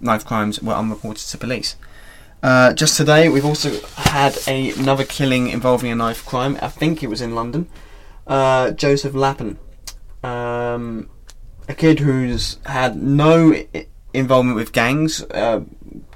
knife 0.00 0.24
crimes 0.24 0.60
were 0.62 0.74
unreported 0.74 1.26
to 1.28 1.38
police. 1.38 1.76
Uh, 2.42 2.72
just 2.72 2.96
today, 2.96 3.28
we've 3.28 3.44
also 3.44 3.80
had 3.96 4.38
a, 4.46 4.70
another 4.72 5.04
killing 5.04 5.48
involving 5.48 5.90
a 5.90 5.94
knife 5.96 6.24
crime. 6.24 6.56
I 6.62 6.68
think 6.68 7.02
it 7.02 7.08
was 7.08 7.20
in 7.20 7.34
London. 7.34 7.68
Uh, 8.26 8.70
Joseph 8.70 9.14
Lappin, 9.14 9.58
um, 10.22 11.08
a 11.68 11.74
kid 11.74 11.98
who's 12.00 12.58
had 12.66 13.00
no 13.02 13.54
i- 13.74 13.86
involvement 14.12 14.56
with 14.56 14.72
gangs. 14.72 15.22
Uh, 15.22 15.62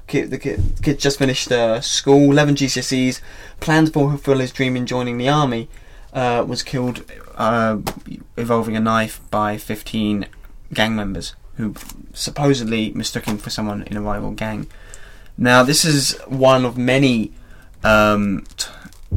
kid, 0.07 0.29
the 0.29 0.37
kid, 0.37 0.61
kid 0.81 0.99
just 0.99 1.19
finished 1.19 1.51
uh, 1.51 1.81
school, 1.81 2.31
11 2.31 2.55
GCSEs, 2.55 3.19
planned 3.59 3.87
to 3.87 3.93
fulfill 3.93 4.39
his 4.39 4.51
dream 4.51 4.75
in 4.77 4.85
joining 4.85 5.17
the 5.17 5.27
army. 5.29 5.67
Uh, 6.13 6.45
was 6.47 6.61
killed 6.61 7.03
uh, 7.35 7.79
involving 8.37 8.75
a 8.77 8.79
knife 8.79 9.19
by 9.31 9.57
15 9.57 10.27
gang 10.71 10.95
members 10.95 11.35
who 11.57 11.73
supposedly 12.13 12.91
mistook 12.91 13.25
him 13.25 13.37
for 13.37 13.49
someone 13.49 13.83
in 13.83 13.97
a 13.97 14.01
rival 14.01 14.31
gang. 14.31 14.67
Now, 15.37 15.63
this 15.63 15.85
is 15.85 16.17
one 16.27 16.65
of 16.65 16.77
many 16.77 17.31
um, 17.83 18.45
t- 18.57 18.69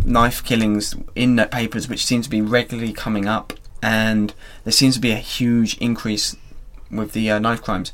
knife 0.05 0.45
killings 0.45 0.95
in 1.15 1.37
the 1.37 1.47
papers 1.47 1.89
which 1.89 2.05
seems 2.05 2.27
to 2.27 2.31
be 2.31 2.41
regularly 2.41 2.93
coming 2.93 3.27
up, 3.27 3.53
and 3.83 4.35
there 4.65 4.73
seems 4.73 4.95
to 4.95 5.01
be 5.01 5.13
a 5.13 5.17
huge 5.17 5.77
increase 5.79 6.37
with 6.91 7.13
the 7.13 7.31
uh, 7.31 7.39
knife 7.39 7.63
crimes. 7.63 7.93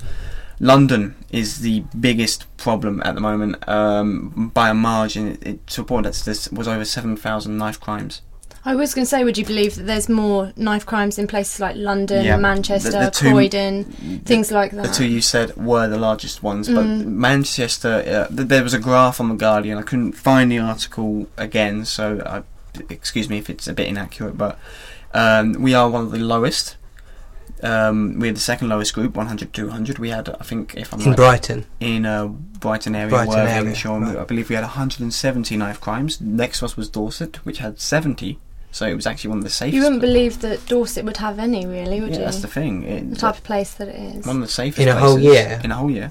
London 0.61 1.17
is 1.31 1.61
the 1.61 1.81
biggest 1.99 2.47
problem 2.57 3.03
at 3.05 3.17
the 3.17 3.21
moment 3.21 3.69
um, 3.69 4.51
by 4.55 4.71
a 4.71 4.75
margin. 4.75 5.33
It, 5.43 5.43
it's 5.67 5.79
reported 5.79 6.13
that 6.15 6.25
there 6.25 6.57
was 6.57 6.69
over 6.69 6.85
7,000 6.85 7.59
knife 7.59 7.81
crimes. 7.81 8.23
I 8.65 8.77
was 8.77 8.95
going 8.95 9.05
to 9.05 9.09
say, 9.09 9.25
would 9.25 9.37
you 9.37 9.45
believe 9.45 9.75
that 9.75 9.83
there's 9.85 10.09
more 10.09 10.53
knife 10.57 10.87
crimes 10.87 11.19
in 11.19 11.27
places 11.27 11.59
like 11.59 11.75
London, 11.75 12.25
Yeah, 12.25 12.37
Manchester, 12.37 12.93
the- 12.93 12.99
the 13.07 13.11
two- 13.11 13.31
Croydon, 13.31 13.85
things 14.25 14.53
like 14.53 14.71
that? 14.73 14.85
The 14.85 14.93
two 14.93 15.07
you 15.07 15.21
said 15.21 15.57
were 15.57 15.89
the 15.89 15.99
largest 15.99 16.43
ones, 16.45 16.69
but 16.69 16.85
Manchester. 16.87 18.29
Uh, 18.31 18.33
there 18.33 18.63
was 18.63 18.73
a 18.75 18.79
graph 18.79 19.21
on 19.21 19.29
the 19.31 19.35
Guardian. 19.35 19.79
I 19.79 19.83
couldn't 19.83 20.13
find 20.13 20.51
the 20.51 20.59
article 20.59 21.27
again, 21.37 21.85
so 21.85 22.23
I, 22.25 22.43
excuse 22.89 23.29
me 23.29 23.39
if 23.39 23.51
it's 23.51 23.67
a 23.67 23.73
bit 23.73 23.89
inaccurate. 23.89 24.39
But 24.39 24.59
um, 25.13 25.55
we 25.55 25.75
are 25.75 25.91
one 25.91 26.05
of 26.05 26.13
the 26.13 26.19
lowest. 26.19 26.77
Um, 27.65 28.19
we're 28.19 28.33
the 28.33 28.41
second 28.41 28.69
lowest 28.69 28.93
group, 28.95 29.15
100 29.17 29.53
200. 29.53 29.99
We 29.99 30.09
had, 30.11 30.29
I 30.29 30.43
think, 30.45 30.75
if 30.77 30.93
I'm 30.93 31.01
in 31.01 31.07
right, 31.11 31.17
Brighton. 31.17 31.67
in 31.81 32.07
uh, 32.07 32.27
Brighton 32.27 32.95
area, 32.97 33.09
Brighton 33.11 33.35
Worthing, 33.35 33.57
area, 33.67 33.75
Shoreham, 33.75 34.05
right. 34.05 34.17
I 34.19 34.25
believe 34.25 34.49
we 34.49 34.55
had 34.57 34.63
170 34.63 35.57
knife 35.57 35.81
crimes. 35.81 36.21
Next 36.21 36.59
to 36.61 36.65
us 36.65 36.77
was 36.77 36.89
Dorset, 36.89 37.45
which 37.45 37.59
had 37.59 37.79
70. 37.81 38.39
So 38.73 38.87
it 38.87 38.95
was 38.95 39.07
actually 39.07 39.29
one 39.29 39.39
of 39.39 39.45
the 39.45 39.51
safest. 39.51 39.75
you 39.77 39.83
wouldn't 39.83 40.01
believe 40.01 40.41
that 40.41 40.67
Dorset 40.67 41.05
would 41.05 41.19
have 41.19 41.39
any, 41.39 41.67
really, 41.67 42.01
would 42.01 42.11
yeah, 42.13 42.19
you? 42.21 42.25
that's 42.25 42.41
the 42.41 42.49
thing. 42.49 43.11
the 43.11 43.17
type 43.17 43.37
of 43.37 43.45
place 43.45 43.75
that 43.75 43.89
it 43.89 44.17
is. 44.17 44.27
one 44.27 44.37
of 44.37 44.43
the 44.43 44.49
safest 44.49 44.81
In 44.81 44.89
a 44.89 44.99
whole 44.99 45.19
year? 45.19 45.61
In 45.63 45.71
a 45.71 45.75
whole 45.77 45.91
year. 45.91 46.11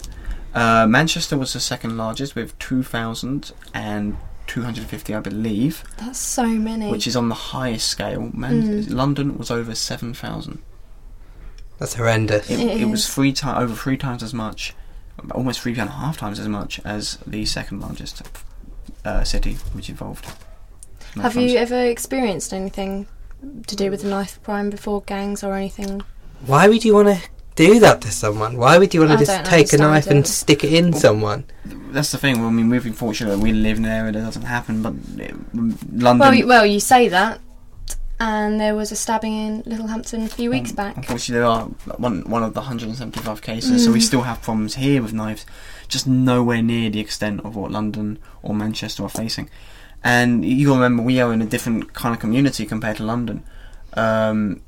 Uh, 0.54 0.86
Manchester 0.88 1.38
was 1.38 1.54
the 1.54 1.60
second 1.60 1.98
largest 1.98 2.36
with 2.36 2.58
2,250, 2.60 5.16
I 5.16 5.20
believe, 5.20 5.84
That's 5.98 6.20
so 6.20 6.46
many. 6.46 6.92
which 6.92 7.08
is 7.08 7.16
on 7.16 7.30
the 7.30 7.36
highest 7.36 7.88
scale. 7.88 8.30
Man- 8.34 8.84
Mm. 8.84 8.94
London 8.94 9.38
was 9.38 9.50
over 9.50 9.74
7,000. 9.76 10.60
That's 11.80 11.96
horrendous. 11.96 12.48
It, 12.50 12.60
It 12.60 12.82
it 12.82 12.86
was 12.86 13.10
three 13.10 13.34
ti- 13.34 13.48
over 13.48 13.74
three 13.74 13.98
times 13.98 14.22
as 14.22 14.34
much, 14.36 14.76
almost 15.32 15.62
three 15.62 15.72
and 15.72 15.82
a 15.90 15.94
half 15.94 16.16
times 16.18 16.38
as 16.40 16.48
much 16.48 16.80
as 16.86 17.18
the 17.26 17.44
second 17.46 17.80
largest 17.80 18.22
uh, 19.04 19.24
city 19.24 19.54
which 19.74 19.90
involved. 19.90 20.28
Knife 21.16 21.24
have 21.24 21.34
crimes. 21.34 21.52
you 21.52 21.58
ever 21.58 21.80
experienced 21.86 22.54
anything 22.54 23.08
to 23.68 23.76
do 23.76 23.90
with 23.90 24.02
the 24.04 24.10
knife 24.10 24.42
crime 24.44 24.70
before, 24.70 25.02
gangs 25.02 25.44
or 25.44 25.56
anything? 25.56 26.02
Why 26.46 26.68
would 26.68 26.84
you 26.86 26.94
want 26.96 27.08
to 27.10 27.20
do 27.56 27.80
that 27.80 28.02
to 28.02 28.12
someone? 28.12 28.58
Why 28.58 28.78
would 28.78 28.94
you 28.94 29.02
want 29.02 29.12
I 29.14 29.16
to 29.18 29.26
just 29.26 29.32
don't 29.32 29.46
take 29.46 29.74
a 29.74 29.82
understand 29.82 29.82
knife 29.92 30.08
and 30.08 30.28
stick 30.28 30.64
it 30.64 30.74
in 30.74 30.94
someone? 30.94 31.46
That's 31.92 32.12
the 32.12 32.18
thing. 32.18 32.44
I 32.44 32.50
mean, 32.50 32.70
we've 32.70 32.84
been 32.84 32.94
fortunate 32.94 33.32
that 33.32 33.40
we 33.40 33.52
live 33.52 33.78
in 33.78 33.86
an 33.86 33.92
area 33.92 34.12
that 34.14 34.22
doesn't 34.22 34.44
happen, 34.44 34.82
but 34.82 34.94
uh, 34.94 35.36
London. 35.54 36.20
Well, 36.20 36.34
you, 36.34 36.48
well, 36.48 36.66
you 36.66 36.80
say 36.80 37.10
that, 37.10 37.40
and 38.20 38.60
there 38.60 38.76
was 38.76 38.92
a 38.92 38.96
stabbing 38.96 39.34
in 39.34 39.64
Littlehampton 39.66 40.24
a 40.24 40.28
few 40.30 40.50
weeks 40.50 40.70
Um, 40.72 40.76
back. 40.76 40.98
Unfortunately, 40.98 41.40
there 41.40 41.46
are 41.48 41.64
one 41.98 42.22
one 42.30 42.44
of 42.44 42.54
the 42.54 42.62
175 42.62 43.42
cases, 43.42 43.84
so 43.84 43.92
we 43.92 44.00
Mm. 44.00 44.04
still 44.04 44.22
have 44.22 44.42
problems 44.42 44.76
here 44.76 45.02
with 45.02 45.12
knives, 45.14 45.46
just 45.88 46.08
nowhere 46.08 46.62
near 46.62 46.90
the 46.90 47.00
extent 47.00 47.42
of 47.44 47.56
what 47.56 47.72
London 47.72 48.20
or 48.42 48.54
Manchester 48.56 49.04
are 49.04 49.10
facing. 49.10 49.50
And 50.04 50.44
you 50.44 50.74
remember, 50.74 51.04
we 51.04 51.20
are 51.22 51.32
in 51.32 51.42
a 51.42 51.46
different 51.46 51.94
kind 51.94 52.14
of 52.16 52.20
community 52.20 52.66
compared 52.66 52.98
to 52.98 53.04
London. 53.04 53.44
Um, 53.94 54.62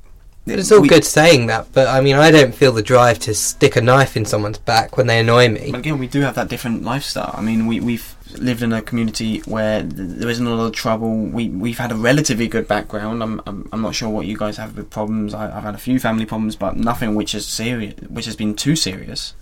it's 0.46 0.70
all 0.70 0.82
we- 0.82 0.88
good 0.88 1.04
saying 1.04 1.46
that, 1.46 1.72
but 1.72 1.88
I 1.88 2.00
mean, 2.02 2.16
I 2.16 2.30
don't 2.30 2.54
feel 2.54 2.70
the 2.72 2.82
drive 2.82 3.18
to 3.20 3.34
stick 3.34 3.76
a 3.76 3.80
knife 3.80 4.14
in 4.16 4.26
someone's 4.26 4.58
back 4.58 4.96
when 4.96 5.06
they 5.06 5.18
annoy 5.20 5.48
me. 5.48 5.70
But 5.70 5.78
again, 5.80 5.98
we 5.98 6.06
do 6.06 6.20
have 6.20 6.34
that 6.34 6.48
different 6.48 6.82
lifestyle. 6.84 7.34
I 7.36 7.40
mean, 7.40 7.66
we, 7.66 7.80
we've 7.80 8.14
lived 8.38 8.62
in 8.62 8.72
a 8.72 8.82
community 8.82 9.38
where 9.46 9.80
th- 9.80 9.92
there 9.94 10.28
isn't 10.28 10.46
a 10.46 10.54
lot 10.54 10.66
of 10.66 10.72
trouble. 10.72 11.16
We 11.16 11.48
we've 11.48 11.78
had 11.78 11.92
a 11.92 11.94
relatively 11.94 12.46
good 12.46 12.68
background. 12.68 13.22
I'm 13.22 13.40
I'm, 13.46 13.68
I'm 13.72 13.80
not 13.80 13.94
sure 13.94 14.10
what 14.10 14.26
you 14.26 14.36
guys 14.36 14.58
have 14.58 14.76
with 14.76 14.90
problems. 14.90 15.32
I, 15.32 15.56
I've 15.56 15.62
had 15.62 15.74
a 15.74 15.78
few 15.78 15.98
family 15.98 16.26
problems, 16.26 16.56
but 16.56 16.76
nothing 16.76 17.14
which 17.14 17.34
is 17.34 17.46
serious, 17.46 17.94
which 18.08 18.26
has 18.26 18.36
been 18.36 18.54
too 18.54 18.76
serious. 18.76 19.34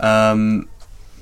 Um, 0.00 0.68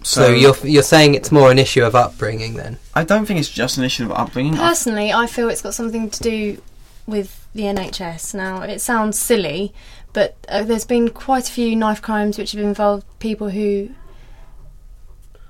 So, 0.03 0.31
you're 0.33 0.57
you're 0.65 0.83
saying 0.83 1.15
it's 1.15 1.31
more 1.31 1.51
an 1.51 1.59
issue 1.59 1.85
of 1.85 1.95
upbringing 1.95 2.55
then? 2.55 2.79
I 2.95 3.05
don't 3.05 3.27
think 3.27 3.39
it's 3.39 3.51
just 3.51 3.77
an 3.77 3.85
issue 3.85 4.05
of 4.05 4.13
upbringing. 4.13 4.57
Personally, 4.57 5.13
I 5.13 5.27
feel 5.27 5.49
it's 5.49 5.63
got 5.63 5.75
something 5.75 6.09
to 6.11 6.23
do 6.23 6.63
with 7.07 7.47
the 7.55 7.63
NHS. 7.63 8.35
Now, 8.35 8.63
it 8.63 8.81
sounds 8.81 9.19
silly, 9.19 9.75
but 10.13 10.37
uh, 10.49 10.63
there's 10.63 10.87
been 10.87 11.11
quite 11.11 11.49
a 11.49 11.53
few 11.53 11.77
knife 11.77 12.01
crimes 12.01 12.39
which 12.39 12.53
have 12.53 12.63
involved 12.63 13.05
people 13.19 13.51
who 13.51 13.91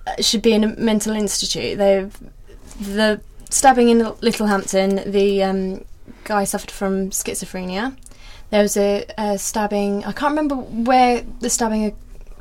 uh, 0.07 0.21
should 0.21 0.43
be 0.43 0.53
in 0.53 0.65
a 0.65 0.69
mental 0.77 1.15
institute. 1.15 1.79
They've 1.79 2.17
the 2.81 3.21
stabbing 3.51 3.89
in 3.89 3.99
Littlehampton. 3.99 5.11
The 5.11 5.43
um, 5.43 5.85
guy 6.25 6.45
suffered 6.45 6.71
from 6.71 7.11
schizophrenia. 7.11 7.97
There 8.51 8.63
was 8.63 8.77
a, 8.77 9.07
a 9.17 9.39
stabbing. 9.39 10.05
I 10.05 10.13
can't 10.13 10.33
remember 10.33 10.57
where 10.57 11.23
the 11.41 11.51
stabbing 11.51 11.95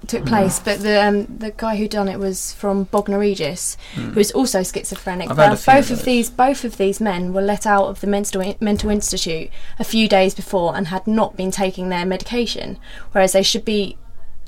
took 0.10 0.26
place, 0.26 0.60
but 0.60 0.82
the 0.82 1.02
um, 1.02 1.26
the 1.26 1.52
guy 1.52 1.76
who 1.78 1.88
done 1.88 2.08
it 2.08 2.20
was 2.20 2.54
from 2.54 2.86
Bognor 2.86 3.20
Regis, 3.20 3.78
who 3.96 4.12
was 4.12 4.32
also 4.32 4.64
schizophrenic. 4.64 5.30
I've 5.30 5.38
had 5.38 5.48
Now, 5.48 5.54
a 5.54 5.58
few 5.58 5.74
of 5.74 5.78
both 5.78 5.92
of 5.92 6.06
these 6.06 6.30
both 6.30 6.64
of 6.66 6.78
these 6.78 7.00
men 7.00 7.34
were 7.34 7.42
let 7.42 7.66
out 7.66 7.86
of 7.86 8.02
the 8.02 8.08
mental 8.08 8.56
mental 8.60 8.90
institute 8.90 9.50
a 9.78 9.84
few 9.84 10.08
days 10.08 10.36
before 10.36 10.76
and 10.76 10.88
had 10.88 11.08
not 11.08 11.38
been 11.38 11.52
taking 11.52 11.90
their 11.90 12.06
medication, 12.06 12.78
whereas 13.12 13.34
they 13.34 13.44
should 13.44 13.66
be 13.66 13.98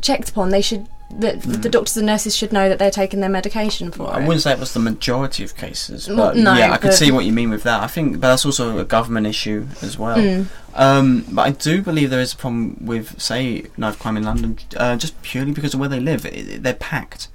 checked 0.02 0.30
upon. 0.30 0.50
They 0.50 0.62
should 0.62 0.88
that 1.20 1.42
the 1.42 1.70
doctors 1.70 1.98
and 1.98 2.06
nurses 2.06 2.36
should 2.36 2.52
know 2.54 2.70
that 2.70 2.80
they're 2.80 2.90
taking 2.92 3.20
their 3.20 3.30
medication 3.30 3.92
for 3.92 4.10
I 4.10 4.20
it. 4.22 4.28
wouldn't 4.28 4.42
say 4.44 4.52
it 4.54 4.60
was 4.60 4.74
the 4.74 4.80
majority 4.80 5.44
of 5.44 5.56
cases, 5.56 6.08
Well, 6.08 6.18
but 6.18 6.38
no, 6.38 6.54
yeah, 6.56 6.72
I 6.72 6.78
could 6.78 6.94
see 6.94 7.12
what 7.12 7.26
you 7.26 7.34
mean 7.34 7.50
with 7.50 7.64
that. 7.64 7.82
I 7.84 7.88
think, 7.88 8.14
but 8.14 8.28
that's 8.30 8.46
also 8.46 8.78
a 8.78 8.86
government 8.86 9.28
issue 9.28 9.68
as 9.82 9.98
well. 9.98 10.18
Mm. 10.18 10.48
Um, 10.76 11.26
but 11.32 11.42
I 11.42 11.52
do 11.52 11.82
believe 11.82 12.10
there 12.10 12.22
is 12.22 12.34
a 12.34 12.38
problem 12.38 12.78
with, 12.82 13.20
say, 13.22 13.66
knife 13.78 14.00
crime 14.00 14.16
in 14.18 14.24
London, 14.24 14.58
uh, 14.78 14.96
just 14.96 15.22
purely 15.22 15.52
because 15.52 15.74
of 15.74 15.80
where 15.80 15.90
they 15.90 16.00
live. 16.00 16.26
It, 16.26 16.34
it- 16.34 16.64
they're 16.64 16.74
packed. 16.74 17.28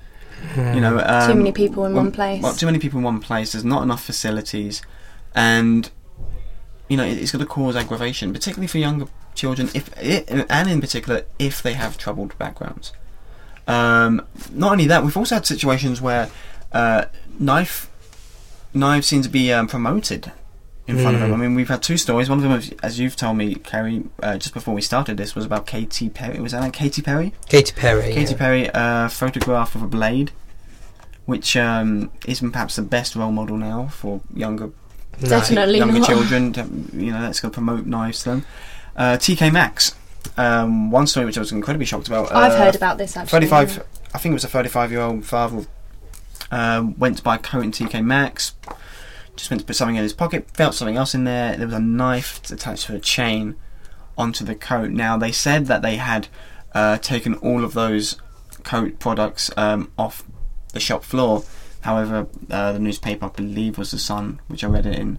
You 0.57 0.81
know, 0.81 0.99
um, 1.05 1.39
many 1.39 1.53
people 1.53 1.85
in 1.87 1.95
when- 1.95 2.05
one 2.05 2.13
place. 2.13 2.43
Well, 2.43 2.55
too 2.55 2.67
many 2.67 2.79
people 2.79 2.99
in 2.99 3.05
one 3.05 3.21
place. 3.21 3.53
There's 3.53 3.65
not 3.65 3.83
enough 3.83 4.05
facilities, 4.05 4.81
and 5.35 5.91
you 6.89 6.97
know 6.97 7.05
it- 7.05 7.19
it's 7.19 7.33
going 7.33 7.41
to 7.41 7.47
cause 7.47 7.75
aggravation, 7.75 8.33
particularly 8.33 8.67
for 8.69 8.79
younger 8.79 9.07
children. 9.35 9.71
If 9.75 9.91
it, 10.01 10.29
and 10.49 10.71
in 10.71 10.81
particular, 10.81 11.25
if 11.39 11.63
they 11.63 11.73
have 11.75 11.99
troubled 11.99 12.37
backgrounds. 12.39 12.93
Um, 13.67 14.25
not 14.53 14.73
only 14.73 14.87
that, 14.87 15.05
we've 15.05 15.17
also 15.17 15.37
had 15.37 15.47
situations 15.47 16.01
where 16.01 16.31
uh, 16.73 17.07
knife 17.39 17.91
knives 18.73 19.07
seem 19.07 19.23
to 19.23 19.29
be 19.29 19.53
um, 19.53 19.67
promoted 19.67 20.33
in 20.87 20.99
front 20.99 21.17
of 21.17 21.21
them. 21.21 21.33
I 21.35 21.37
mean, 21.37 21.55
we've 21.55 21.69
had 21.69 21.83
two 21.83 21.97
stories. 21.97 22.31
One 22.31 22.45
of 22.45 22.45
them, 22.45 22.79
as 22.83 23.01
you've 23.01 23.17
told 23.17 23.37
me, 23.37 23.57
Kerry, 23.57 24.05
uh, 24.23 24.39
just 24.39 24.55
before 24.55 24.73
we 24.75 24.81
started 24.81 25.17
this, 25.17 25.35
was 25.35 25.45
about 25.45 25.67
Katy 25.67 26.09
Perry. 26.11 26.39
Was 26.39 26.53
that 26.53 26.61
like 26.61 26.75
Katy 26.75 27.03
Perry? 27.03 27.33
Katy 27.49 27.73
Perry. 27.73 28.13
Katy 28.15 28.33
yeah. 28.33 28.39
Perry, 28.39 28.71
uh, 28.71 29.09
photograph 29.09 29.75
of 29.75 29.83
a 29.83 29.89
blade, 29.89 30.31
which 31.25 31.57
um, 31.57 32.13
is 32.25 32.41
perhaps 32.41 32.77
the 32.77 32.83
best 32.83 33.17
role 33.17 33.33
model 33.33 33.57
now 33.57 33.89
for 33.89 34.21
younger 34.33 34.71
No. 35.21 35.29
Definitely 35.29 35.79
younger 35.79 35.99
not. 35.99 36.09
children. 36.09 36.53
To, 36.53 36.61
you 36.93 37.11
know, 37.11 37.21
that's 37.21 37.41
going 37.41 37.51
to 37.51 37.55
promote 37.55 37.87
knives 37.87 38.23
to 38.23 38.31
them. 38.31 38.47
Uh, 38.95 39.17
TK 39.17 39.53
Maxx, 39.53 39.95
um, 40.37 40.91
one 40.91 41.07
story 41.07 41.27
which 41.27 41.37
I 41.37 41.41
was 41.41 41.53
incredibly 41.53 41.87
shocked 41.87 42.09
about. 42.09 42.33
I've 42.33 42.53
uh, 42.53 42.59
heard 42.59 42.77
about 42.77 42.99
this 42.99 43.17
actually. 43.17 43.47
35, 43.47 43.85
I 44.15 44.19
think 44.19 44.33
it 44.33 44.35
was 44.35 44.45
a 44.45 44.49
35 44.49 44.91
year 44.91 45.01
old 45.01 45.25
father 45.25 45.67
um, 46.51 46.99
went 46.99 47.17
to 47.19 47.23
buy 47.23 47.37
a 47.37 47.39
coat 47.39 47.65
in 47.65 47.71
TK 47.73 48.05
Maxx, 48.05 48.55
just 49.37 49.51
went 49.51 49.61
to 49.61 49.67
put 49.67 49.77
something 49.77 49.97
in 49.97 50.03
his 50.03 50.13
pocket, 50.13 50.51
felt 50.51 50.75
something 50.75 50.97
else 50.97 51.15
in 51.15 51.25
there. 51.25 51.57
There 51.57 51.67
was 51.67 51.77
a 51.77 51.81
knife 51.81 52.51
attached 52.51 52.87
to 52.87 52.95
a 52.95 53.01
chain 53.01 53.57
onto 54.17 54.45
the 54.45 54.55
coat. 54.55 54.91
Now, 54.91 55.17
they 55.17 55.33
said 55.33 55.67
that 55.67 55.83
they 55.83 55.97
had 55.97 56.29
uh, 56.73 56.99
taken 56.99 57.35
all 57.35 57.65
of 57.65 57.75
those 57.75 58.21
coat 58.65 58.99
products 58.99 59.51
um, 59.57 59.93
off 59.99 60.25
the 60.73 60.81
shop 60.81 61.05
floor. 61.05 61.45
However, 61.83 62.27
uh, 62.51 62.73
the 62.73 62.79
newspaper, 62.79 63.27
I 63.27 63.29
believe, 63.29 63.79
was 63.79 63.91
The 63.91 63.99
Sun, 63.99 64.41
which 64.49 64.65
I 64.65 64.69
read 64.69 64.87
it 64.87 64.99
in. 64.99 65.19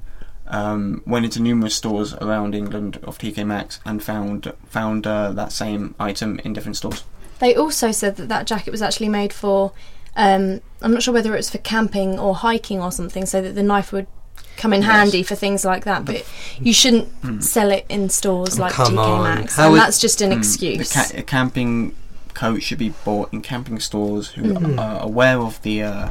Um, 0.49 1.01
went 1.05 1.25
into 1.25 1.41
numerous 1.41 1.75
stores 1.75 2.13
around 2.15 2.55
England 2.55 2.99
of 3.03 3.17
TK 3.17 3.45
Maxx 3.45 3.79
and 3.85 4.01
found 4.01 4.53
found 4.67 5.05
uh, 5.05 5.31
that 5.33 5.51
same 5.51 5.93
item 5.99 6.39
in 6.45 6.53
different 6.53 6.77
stores. 6.77 7.03
They 7.39 7.53
also 7.55 7.91
said 7.91 8.15
that 8.15 8.29
that 8.29 8.47
jacket 8.47 8.71
was 8.71 8.81
actually 8.81 9.09
made 9.09 9.33
for. 9.33 9.73
Um, 10.15 10.61
I'm 10.81 10.93
not 10.93 11.03
sure 11.03 11.13
whether 11.13 11.33
it 11.33 11.37
was 11.37 11.49
for 11.49 11.57
camping 11.59 12.17
or 12.17 12.33
hiking 12.33 12.81
or 12.81 12.91
something, 12.91 13.25
so 13.25 13.41
that 13.41 13.55
the 13.55 13.61
knife 13.63 13.91
would 13.91 14.07
come 14.55 14.73
in 14.73 14.81
Yes. 14.81 14.91
handy 14.91 15.21
for 15.21 15.35
things 15.35 15.63
like 15.65 15.83
that. 15.83 16.05
But 16.05 16.25
you 16.59 16.73
shouldn't 16.73 17.43
sell 17.43 17.69
it 17.69 17.85
in 17.89 18.09
stores 18.09 18.57
Oh, 18.57 18.61
like 18.63 18.73
TK 18.73 18.97
on. 18.97 19.23
Maxx, 19.23 19.55
How 19.57 19.63
and 19.65 19.73
would- 19.73 19.81
that's 19.81 19.99
just 19.99 20.21
an 20.21 20.31
Mm. 20.31 20.37
excuse. 20.37 20.89
The 20.89 20.95
ca- 20.95 21.19
a 21.19 21.23
camping 21.23 21.93
coat 22.33 22.63
should 22.63 22.77
be 22.79 22.93
bought 23.03 23.31
in 23.33 23.41
camping 23.41 23.79
stores 23.79 24.29
who 24.29 24.53
Mm-hmm. 24.53 24.79
are 24.79 25.01
aware 25.03 25.39
of 25.39 25.61
the 25.61 25.83
uh, 25.83 26.09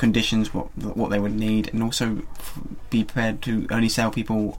conditions, 0.00 0.52
what 0.52 0.66
what 0.76 1.10
they 1.10 1.20
would 1.20 1.36
need, 1.36 1.72
and 1.72 1.82
also 1.82 2.22
be 2.88 3.04
prepared 3.04 3.40
to 3.42 3.66
only 3.70 3.88
sell 3.88 4.10
people 4.10 4.58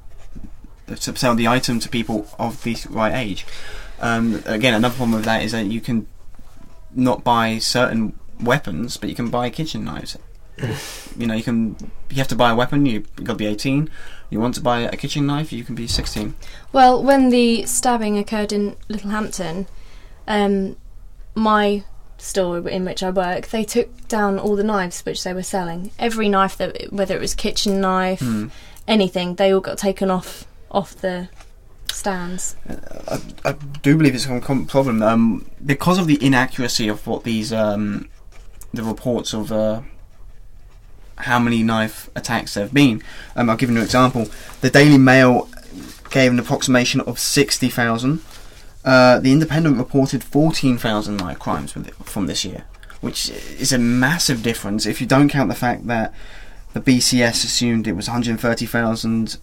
to 0.88 1.16
sell 1.16 1.36
the 1.36 1.48
item 1.48 1.80
to 1.80 1.90
people 1.90 2.28
of 2.40 2.64
the 2.64 2.78
right 2.90 3.14
age. 3.14 3.46
Um, 4.00 4.42
again, 4.46 4.74
another 4.74 4.96
problem 4.96 5.16
with 5.18 5.26
that 5.26 5.44
is 5.44 5.52
that 5.52 5.66
you 5.66 5.82
can 5.82 6.08
not 6.94 7.24
buy 7.24 7.58
certain 7.58 8.18
weapons, 8.40 8.98
but 8.98 9.10
you 9.10 9.16
can 9.16 9.30
buy 9.30 9.50
kitchen 9.50 9.84
knives. 9.84 10.18
you 11.18 11.28
know, 11.28 11.34
you 11.34 11.44
can 11.44 11.76
you 12.10 12.18
have 12.18 12.28
to 12.30 12.36
buy 12.36 12.52
a 12.52 12.56
weapon. 12.56 12.86
You 12.86 13.00
have 13.02 13.16
got 13.28 13.34
to 13.34 13.38
be 13.38 13.48
eighteen. 13.48 13.90
You 14.30 14.40
want 14.40 14.56
to 14.56 14.62
buy 14.62 14.80
a 14.82 14.96
kitchen 14.96 15.26
knife, 15.26 15.52
you 15.52 15.64
can 15.64 15.76
be 15.76 15.88
sixteen. 15.88 16.36
Well, 16.72 17.04
when 17.04 17.30
the 17.30 17.66
stabbing 17.66 18.18
occurred 18.18 18.54
in 18.54 18.78
Littlehampton, 18.88 19.68
um, 20.28 20.78
my 21.36 21.84
store 22.22 22.68
in 22.70 22.86
which 22.86 23.02
I 23.04 23.10
work, 23.10 23.48
they 23.48 23.64
took 23.64 24.08
down 24.08 24.40
all 24.40 24.56
the 24.56 24.64
knives 24.64 25.02
which 25.02 25.24
they 25.24 25.34
were 25.34 25.44
selling. 25.44 25.92
Every 25.98 26.30
knife 26.30 26.58
that, 26.58 26.92
whether 26.94 27.16
it 27.16 27.22
was 27.22 27.34
kitchen 27.36 27.82
knife, 27.82 28.20
Hmm. 28.20 28.48
anything, 28.88 29.36
they 29.36 29.54
all 29.54 29.60
got 29.62 29.78
taken 29.78 30.10
off 30.12 30.46
off 30.70 30.96
the 30.96 31.28
stands. 31.92 32.56
I, 33.08 33.20
I 33.44 33.52
do 33.82 33.98
believe 33.98 34.16
it's 34.16 34.26
a 34.26 34.40
common 34.40 34.66
problem 34.66 35.02
um, 35.04 35.46
because 35.66 35.98
of 35.98 36.08
the 36.08 36.24
inaccuracy 36.24 36.88
of 36.88 37.06
what 37.06 37.24
these 37.24 37.52
um, 37.52 38.08
the 38.74 38.84
reports 38.84 39.34
of 39.34 39.52
uh, 39.52 39.82
how 41.18 41.40
many 41.40 41.62
knife 41.64 42.10
attacks 42.16 42.54
there 42.54 42.64
have 42.64 42.74
been. 42.74 43.04
Um, 43.36 43.50
I'll 43.50 43.58
give 43.58 43.70
you 43.70 43.76
an 43.78 43.84
example. 43.84 44.28
The 44.62 44.70
Daily 44.70 44.98
Mail 44.98 45.50
gave 46.10 46.32
an 46.32 46.40
approximation 46.40 47.02
of 47.02 47.20
sixty 47.20 47.70
thousand. 47.70 48.22
Uh, 48.84 49.20
the 49.20 49.32
Independent 49.32 49.78
reported 49.78 50.24
fourteen 50.24 50.78
thousand 50.78 51.18
knife 51.18 51.40
crimes 51.40 51.72
from 52.04 52.26
this 52.26 52.44
year, 52.44 52.66
which 53.02 53.30
is 53.30 53.72
a 53.72 53.78
massive 53.78 54.42
difference 54.42 54.86
if 54.86 55.00
you 55.00 55.08
don't 55.08 55.30
count 55.30 55.50
the 55.50 55.56
fact 55.56 55.88
that 55.88 56.14
the 56.74 56.82
BCS 56.82 57.44
assumed 57.44 57.88
it 57.88 57.94
was 57.94 58.08
one 58.08 58.14
hundred 58.14 58.40
thirty 58.40 58.66
thousand 58.66 59.38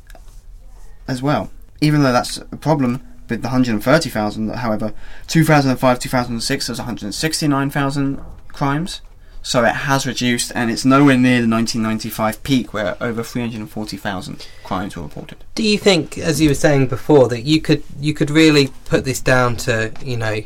as 1.07 1.23
well. 1.23 1.51
Even 1.81 2.03
though 2.03 2.13
that's 2.13 2.39
a 2.39 2.57
problem 2.57 3.01
with 3.29 3.43
the 3.43 3.49
130,000, 3.49 4.49
however, 4.51 4.93
2005 5.27 5.99
2006 5.99 6.67
there 6.67 6.73
was 6.73 6.79
169,000 6.79 8.21
crimes. 8.49 9.01
So 9.43 9.65
it 9.65 9.75
has 9.75 10.07
reduced 10.07 10.53
and 10.55 10.71
it's 10.71 10.85
nowhere 10.85 11.17
near 11.17 11.41
the 11.41 11.49
1995 11.49 12.43
peak 12.43 12.75
where 12.75 12.97
over 13.03 13.23
340,000 13.23 14.47
crimes 14.65 14.97
were 14.97 15.03
reported. 15.03 15.45
Do 15.55 15.63
you 15.63 15.79
think, 15.79 16.19
as 16.19 16.41
you 16.41 16.51
were 16.51 16.55
saying 16.55 16.89
before, 16.89 17.29
that 17.29 17.43
you 17.43 17.61
could 17.61 17.83
you 18.01 18.15
could 18.15 18.31
really 18.31 18.69
put 18.85 19.05
this 19.05 19.21
down 19.21 19.57
to 19.59 19.93
you 20.05 20.17
know 20.17 20.41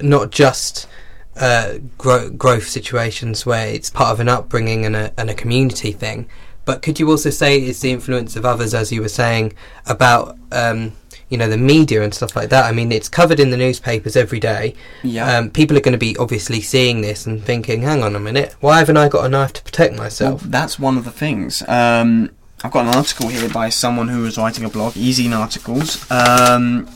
not 0.00 0.30
just 0.30 0.88
uh, 1.36 1.74
gro- 1.96 2.30
growth 2.30 2.66
situations 2.66 3.46
where 3.46 3.68
it's 3.68 3.90
part 3.90 4.12
of 4.12 4.20
an 4.20 4.28
upbringing 4.28 4.84
and 4.84 4.96
a 4.96 5.12
and 5.16 5.30
a 5.30 5.34
community 5.34 5.92
thing, 5.92 6.28
but 6.64 6.82
could 6.82 6.98
you 6.98 7.08
also 7.10 7.30
say 7.30 7.58
it's 7.58 7.80
the 7.80 7.92
influence 7.92 8.36
of 8.36 8.44
others, 8.44 8.74
as 8.74 8.92
you 8.92 9.00
were 9.00 9.08
saying 9.08 9.52
about 9.86 10.36
um, 10.52 10.92
you 11.28 11.36
know 11.38 11.48
the 11.48 11.56
media 11.58 12.02
and 12.02 12.14
stuff 12.14 12.34
like 12.34 12.48
that? 12.50 12.64
I 12.64 12.72
mean, 12.72 12.90
it's 12.92 13.08
covered 13.08 13.38
in 13.40 13.50
the 13.50 13.56
newspapers 13.56 14.16
every 14.16 14.40
day. 14.40 14.74
Yeah. 15.02 15.38
Um, 15.38 15.50
people 15.50 15.76
are 15.76 15.80
going 15.80 15.92
to 15.92 15.98
be 15.98 16.16
obviously 16.16 16.60
seeing 16.60 17.00
this 17.00 17.26
and 17.26 17.42
thinking, 17.42 17.82
"Hang 17.82 18.02
on 18.02 18.16
a 18.16 18.20
minute, 18.20 18.54
why 18.60 18.78
haven't 18.78 18.96
I 18.96 19.08
got 19.08 19.24
a 19.24 19.28
knife 19.28 19.52
to 19.54 19.62
protect 19.62 19.94
Well, 19.94 20.02
myself?" 20.04 20.42
that's 20.42 20.78
one 20.78 20.96
of 20.96 21.04
the 21.04 21.10
things. 21.10 21.62
Um, 21.68 22.30
I've 22.64 22.72
got 22.72 22.86
an 22.86 22.94
article 22.94 23.28
here 23.28 23.48
by 23.48 23.68
someone 23.68 24.08
who 24.08 24.22
was 24.22 24.36
writing 24.36 24.64
a 24.64 24.68
blog, 24.68 24.96
Easy 24.96 25.32
Articles, 25.32 26.10
um, 26.10 26.88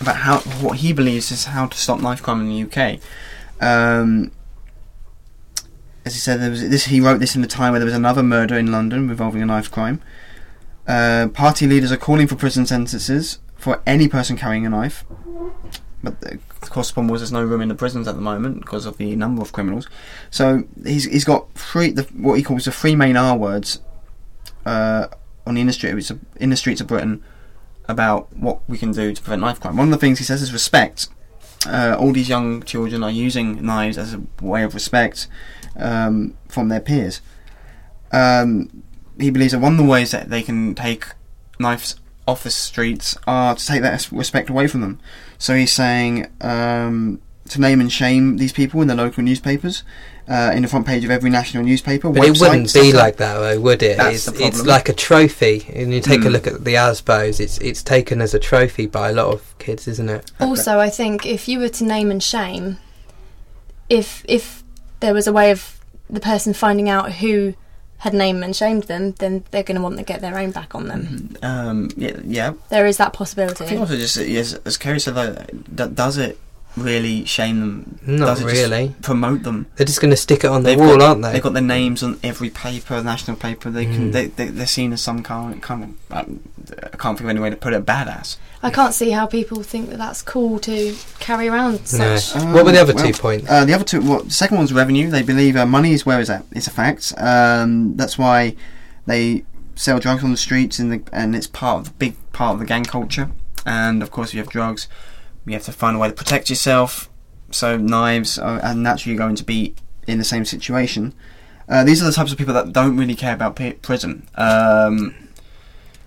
about 0.00 0.16
how 0.16 0.38
what 0.60 0.78
he 0.78 0.92
believes 0.92 1.30
is 1.30 1.44
how 1.46 1.66
to 1.66 1.76
stop 1.76 2.00
knife 2.00 2.22
crime 2.22 2.40
in 2.40 2.48
the 2.48 2.62
UK. 2.62 3.00
Um, 3.60 4.32
as 6.04 6.14
he 6.14 6.20
said, 6.20 6.40
there 6.40 6.50
was 6.50 6.68
this. 6.68 6.86
He 6.86 7.00
wrote 7.00 7.18
this 7.20 7.36
in 7.36 7.44
a 7.44 7.46
time 7.46 7.72
where 7.72 7.80
there 7.80 7.86
was 7.86 7.94
another 7.94 8.22
murder 8.22 8.56
in 8.56 8.72
London 8.72 9.10
involving 9.10 9.42
a 9.42 9.46
knife 9.46 9.70
crime. 9.70 10.00
Uh, 10.86 11.28
party 11.28 11.66
leaders 11.66 11.92
are 11.92 11.96
calling 11.96 12.26
for 12.26 12.34
prison 12.36 12.66
sentences 12.66 13.38
for 13.56 13.80
any 13.86 14.08
person 14.08 14.36
carrying 14.36 14.66
a 14.66 14.70
knife. 14.70 15.04
But 16.02 16.20
the 16.20 16.40
course, 16.72 16.88
the 16.88 16.94
problem 16.94 17.12
was 17.12 17.20
there's 17.20 17.32
no 17.32 17.44
room 17.44 17.60
in 17.60 17.68
the 17.68 17.74
prisons 17.74 18.08
at 18.08 18.16
the 18.16 18.20
moment 18.20 18.60
because 18.60 18.86
of 18.86 18.96
the 18.96 19.14
number 19.14 19.42
of 19.42 19.52
criminals. 19.52 19.88
So 20.30 20.64
he's 20.84 21.04
he's 21.04 21.24
got 21.24 21.52
three 21.54 21.90
the, 21.90 22.02
what 22.14 22.34
he 22.34 22.42
calls 22.42 22.64
the 22.64 22.72
three 22.72 22.96
main 22.96 23.16
R 23.16 23.36
words 23.36 23.80
uh, 24.66 25.06
on 25.46 25.54
the 25.54 25.60
industry 25.60 25.90
in 26.36 26.50
the 26.50 26.56
streets 26.56 26.80
of 26.80 26.86
Britain 26.88 27.22
about 27.88 28.34
what 28.36 28.68
we 28.68 28.78
can 28.78 28.92
do 28.92 29.12
to 29.12 29.22
prevent 29.22 29.42
knife 29.42 29.60
crime. 29.60 29.76
One 29.76 29.88
of 29.88 29.92
the 29.92 29.98
things 30.04 30.18
he 30.18 30.24
says 30.24 30.42
is 30.42 30.52
respect. 30.52 31.08
Uh, 31.64 31.96
all 31.98 32.12
these 32.12 32.28
young 32.28 32.62
children 32.64 33.04
are 33.04 33.10
using 33.10 33.64
knives 33.64 33.96
as 33.96 34.14
a 34.14 34.22
way 34.40 34.64
of 34.64 34.74
respect 34.74 35.28
um, 35.76 36.36
from 36.48 36.68
their 36.68 36.80
peers. 36.80 37.20
Um, 38.10 38.82
he 39.18 39.30
believes 39.30 39.52
that 39.52 39.60
one 39.60 39.72
of 39.72 39.78
the 39.78 39.84
ways 39.84 40.10
that 40.10 40.30
they 40.30 40.42
can 40.42 40.74
take 40.74 41.06
knives 41.58 41.96
off 42.26 42.44
the 42.44 42.50
streets 42.50 43.16
are 43.26 43.54
to 43.54 43.66
take 43.66 43.82
that 43.82 44.10
respect 44.12 44.48
away 44.48 44.66
from 44.66 44.80
them. 44.80 45.00
So 45.38 45.54
he's 45.54 45.72
saying 45.72 46.28
um, 46.40 47.20
to 47.48 47.60
name 47.60 47.80
and 47.80 47.92
shame 47.92 48.36
these 48.36 48.52
people 48.52 48.80
in 48.80 48.88
the 48.88 48.94
local 48.94 49.22
newspapers, 49.24 49.82
uh, 50.28 50.52
in 50.54 50.62
the 50.62 50.68
front 50.68 50.86
page 50.86 51.04
of 51.04 51.10
every 51.10 51.30
national 51.30 51.64
newspaper. 51.64 52.08
But 52.10 52.24
it 52.24 52.38
wouldn't 52.38 52.62
be 52.62 52.68
stuff 52.68 52.94
like 52.94 53.16
that, 53.16 53.38
though, 53.38 53.60
would 53.60 53.82
it? 53.82 53.96
That's 53.96 54.28
it's, 54.28 54.38
the 54.38 54.46
it's 54.46 54.64
like 54.64 54.88
a 54.88 54.92
trophy. 54.92 55.66
And 55.74 55.92
you 55.92 56.00
take 56.00 56.20
a 56.20 56.28
Mm. 56.28 56.32
look 56.32 56.46
at 56.46 56.64
the 56.64 56.74
ASBOs, 56.74 57.40
it's 57.40 57.58
it's 57.58 57.82
taken 57.82 58.20
as 58.22 58.32
a 58.34 58.38
trophy 58.38 58.86
by 58.86 59.10
a 59.10 59.12
lot 59.12 59.34
of 59.34 59.58
kids, 59.58 59.88
isn't 59.88 60.08
it? 60.08 60.30
Also, 60.40 60.78
I 60.78 60.90
think 60.90 61.26
if 61.26 61.48
you 61.48 61.58
were 61.58 61.68
to 61.70 61.84
name 61.84 62.10
and 62.10 62.22
shame, 62.22 62.78
if 63.90 64.24
if 64.28 64.62
there 65.00 65.12
was 65.12 65.26
a 65.26 65.32
way 65.32 65.50
of 65.50 65.80
the 66.08 66.20
person 66.20 66.54
finding 66.54 66.88
out 66.88 67.12
who 67.14 67.54
had 68.02 68.14
named 68.14 68.42
and 68.42 68.54
shamed 68.54 68.82
them, 68.84 69.12
then 69.20 69.44
they're 69.52 69.62
going 69.62 69.76
to 69.76 69.80
want 69.80 69.96
to 69.96 70.02
get 70.02 70.20
their 70.20 70.36
own 70.36 70.50
back 70.50 70.74
on 70.74 70.88
them. 70.88 71.36
Um, 71.40 71.88
yeah, 71.96 72.18
yeah. 72.24 72.54
There 72.68 72.84
is 72.84 72.96
that 72.96 73.14
I 73.14 73.16
possibility. 73.16 73.64
think 73.64 73.78
also 73.78 73.94
just 73.96 74.16
yes, 74.16 74.54
as 74.64 74.76
Kerry 74.76 74.98
said, 74.98 75.14
though, 75.14 75.32
that 75.68 75.94
does 75.94 76.18
it 76.18 76.36
really 76.76 77.24
shame 77.24 77.60
them? 77.60 77.98
Not 78.06 78.26
Does 78.26 78.40
it 78.40 78.44
just 78.44 78.70
really. 78.70 78.94
promote 79.02 79.42
them. 79.42 79.66
They're 79.76 79.86
just 79.86 80.00
going 80.00 80.10
to 80.10 80.16
stick 80.16 80.44
it 80.44 80.46
on 80.46 80.62
the 80.62 80.70
They've 80.70 80.78
wall, 80.78 80.98
got, 80.98 81.08
aren't 81.08 81.22
they? 81.22 81.32
They've 81.32 81.42
got 81.42 81.52
their 81.52 81.62
names 81.62 82.02
on 82.02 82.18
every 82.22 82.50
paper, 82.50 83.02
national 83.02 83.36
paper. 83.36 83.70
They 83.70 83.84
can. 83.84 84.10
Mm. 84.10 84.12
They, 84.12 84.26
they 84.26 84.48
they're 84.48 84.66
seen 84.66 84.92
as 84.92 85.00
some 85.00 85.22
kind 85.22 85.54
of, 85.54 85.60
kind 85.60 85.84
of 85.84 86.16
um, 86.16 86.40
I 86.70 86.96
can't 86.96 87.18
think 87.18 87.20
of 87.22 87.28
any 87.28 87.40
way 87.40 87.50
to 87.50 87.56
put 87.56 87.72
it. 87.72 87.84
Badass. 87.84 88.36
I 88.62 88.70
can't 88.70 88.94
see 88.94 89.10
how 89.10 89.26
people 89.26 89.62
think 89.62 89.90
that 89.90 89.98
that's 89.98 90.22
cool 90.22 90.60
to 90.60 90.94
carry 91.18 91.48
around 91.48 91.72
No. 91.92 92.16
such. 92.16 92.42
what 92.44 92.64
were 92.64 92.72
the 92.72 92.80
other 92.80 92.94
well, 92.94 93.06
two 93.06 93.12
points? 93.12 93.50
Uh, 93.50 93.64
the 93.64 93.74
other 93.74 93.84
two, 93.84 94.00
well, 94.00 94.22
the 94.22 94.30
second 94.30 94.56
one's 94.56 94.72
revenue. 94.72 95.10
They 95.10 95.22
believe 95.22 95.56
uh, 95.56 95.66
money 95.66 95.92
is 95.92 96.06
where 96.06 96.20
it's 96.20 96.30
at. 96.30 96.44
It's 96.52 96.68
a 96.68 96.70
fact. 96.70 97.12
Um, 97.18 97.96
that's 97.96 98.16
why 98.16 98.54
they 99.06 99.44
sell 99.74 99.98
drugs 99.98 100.22
on 100.22 100.30
the 100.30 100.36
streets, 100.36 100.78
and 100.78 100.92
the, 100.92 101.02
and 101.12 101.34
it's 101.34 101.46
part 101.48 101.80
of 101.80 101.84
the 101.86 101.90
big 101.94 102.14
part 102.32 102.54
of 102.54 102.60
the 102.60 102.66
gang 102.66 102.84
culture. 102.84 103.30
And 103.66 104.02
of 104.02 104.10
course, 104.10 104.28
if 104.30 104.34
you 104.34 104.40
have 104.40 104.48
drugs, 104.50 104.86
you 105.46 105.52
have 105.52 105.64
to 105.64 105.72
find 105.72 105.96
a 105.96 105.98
way 105.98 106.08
to 106.08 106.14
protect 106.14 106.50
yourself. 106.50 107.08
So 107.50 107.76
knives 107.76 108.38
are, 108.38 108.60
are 108.60 108.74
naturally 108.74 109.16
going 109.16 109.36
to 109.36 109.44
be 109.44 109.74
in 110.06 110.18
the 110.18 110.24
same 110.24 110.44
situation. 110.44 111.14
Uh, 111.68 111.84
these 111.84 112.02
are 112.02 112.06
the 112.06 112.12
types 112.12 112.32
of 112.32 112.38
people 112.38 112.54
that 112.54 112.72
don't 112.72 112.96
really 112.96 113.14
care 113.14 113.34
about 113.34 113.56
p- 113.56 113.72
prison. 113.74 114.28
Um, 114.34 115.14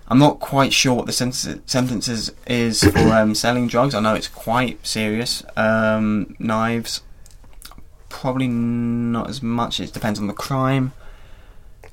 I'm 0.08 0.18
not 0.18 0.38
quite 0.38 0.72
sure 0.72 0.94
what 0.94 1.06
the 1.06 1.12
sentence, 1.12 1.60
sentences 1.66 2.32
is 2.46 2.84
for 2.84 2.98
um, 3.12 3.34
selling 3.34 3.66
drugs. 3.66 3.94
I 3.94 4.00
know 4.00 4.14
it's 4.14 4.28
quite 4.28 4.84
serious. 4.86 5.42
Um, 5.56 6.36
knives, 6.38 7.02
probably 8.08 8.48
not 8.48 9.28
as 9.28 9.42
much. 9.42 9.80
It 9.80 9.92
depends 9.92 10.18
on 10.20 10.26
the 10.26 10.32
crime. 10.32 10.92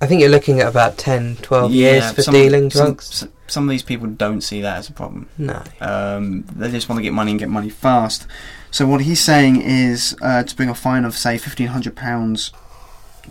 I 0.03 0.07
think 0.07 0.19
you're 0.21 0.29
looking 0.29 0.59
at 0.59 0.67
about 0.67 0.97
10, 0.97 1.37
12 1.37 1.71
years 1.71 2.11
for 2.11 2.21
some- 2.23 2.33
dealing 2.33 2.67
drugs. 2.69 3.05
Some, 3.05 3.31
some 3.47 3.63
of 3.63 3.69
these 3.69 3.83
people 3.83 4.07
don't 4.07 4.41
see 4.41 4.61
that 4.61 4.77
as 4.77 4.89
a 4.89 4.93
problem. 4.93 5.29
no. 5.37 5.61
Um, 5.79 6.43
they 6.55 6.69
just 6.71 6.89
want 6.89 6.97
to 6.99 7.03
get 7.03 7.13
money 7.13 7.31
and 7.31 7.39
get 7.39 7.49
money 7.49 7.69
fast. 7.69 8.27
So 8.71 8.85
what 8.87 9.01
he's 9.01 9.19
saying 9.21 9.61
is 9.61 10.15
uh, 10.21 10.43
to 10.43 10.55
bring 10.55 10.69
a 10.69 10.75
fine 10.75 11.05
of 11.05 11.15
say 11.15 11.37
fifteen 11.37 11.67
hundred 11.67 11.95
pounds 11.95 12.51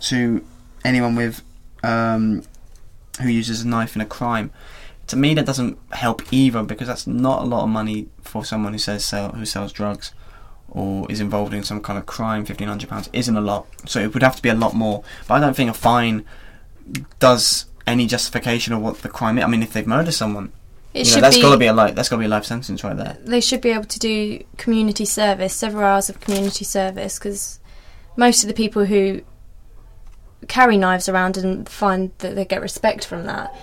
to 0.01 0.43
anyone 0.85 1.15
with 1.15 1.41
um, 1.83 2.43
who 3.21 3.27
uses 3.27 3.61
a 3.61 3.67
knife 3.67 3.95
in 3.95 4.01
a 4.01 4.05
crime. 4.05 4.51
To 5.07 5.17
me, 5.17 5.33
that 5.33 5.45
doesn't 5.45 5.77
help 5.91 6.31
either 6.31 6.63
because 6.63 6.87
that's 6.87 7.05
not 7.05 7.41
a 7.41 7.45
lot 7.45 7.63
of 7.63 7.69
money 7.69 8.07
for 8.21 8.45
someone 8.45 8.71
who 8.71 8.79
says 8.79 9.03
sell, 9.03 9.31
who 9.33 9.45
sells 9.45 9.73
drugs 9.73 10.13
or 10.69 11.11
is 11.11 11.19
involved 11.19 11.53
in 11.53 11.63
some 11.63 11.81
kind 11.81 11.99
of 11.99 12.05
crime. 12.05 12.45
Fifteen 12.45 12.69
hundred 12.69 12.89
pounds 12.89 13.09
isn't 13.11 13.35
a 13.35 13.41
lot, 13.41 13.67
so 13.85 13.99
it 13.99 14.13
would 14.13 14.23
have 14.23 14.37
to 14.37 14.41
be 14.41 14.49
a 14.49 14.55
lot 14.55 14.73
more. 14.73 15.03
But 15.27 15.35
I 15.35 15.39
don't 15.41 15.55
think 15.55 15.69
a 15.69 15.73
fine 15.73 16.23
does 17.19 17.65
any 17.85 18.07
justification 18.07 18.73
of 18.73 18.81
what 18.81 19.01
the 19.01 19.09
crime 19.09 19.37
is. 19.37 19.43
I 19.43 19.47
mean, 19.47 19.63
if 19.63 19.73
they've 19.73 19.87
murdered 19.87 20.13
someone, 20.13 20.51
It 20.93 21.07
you 21.07 21.15
know, 21.15 21.21
that's 21.21 21.41
got 21.41 21.51
to 21.51 21.57
be 21.57 21.67
a 21.67 21.73
life. 21.73 21.95
That's 21.95 22.09
got 22.09 22.17
to 22.17 22.19
be 22.21 22.25
a 22.25 22.29
life 22.29 22.45
sentence 22.45 22.83
right 22.83 22.95
there. 22.95 23.17
they 23.23 23.41
should 23.41 23.61
be 23.61 23.69
able 23.69 23.85
to 23.85 23.99
do 23.99 24.43
community 24.57 25.05
service, 25.05 25.53
several 25.53 25.83
hours 25.83 26.09
of 26.09 26.19
community 26.19 26.65
service, 26.65 27.19
because 27.19 27.59
most 28.15 28.43
of 28.43 28.47
the 28.47 28.53
people 28.53 28.85
who 28.85 29.21
carry 30.47 30.77
knives 30.77 31.07
around 31.07 31.37
and 31.37 31.67
find 31.67 32.11
that 32.19 32.35
they 32.35 32.45
get 32.45 32.61
respect 32.61 33.05
from 33.05 33.25
that 33.25 33.53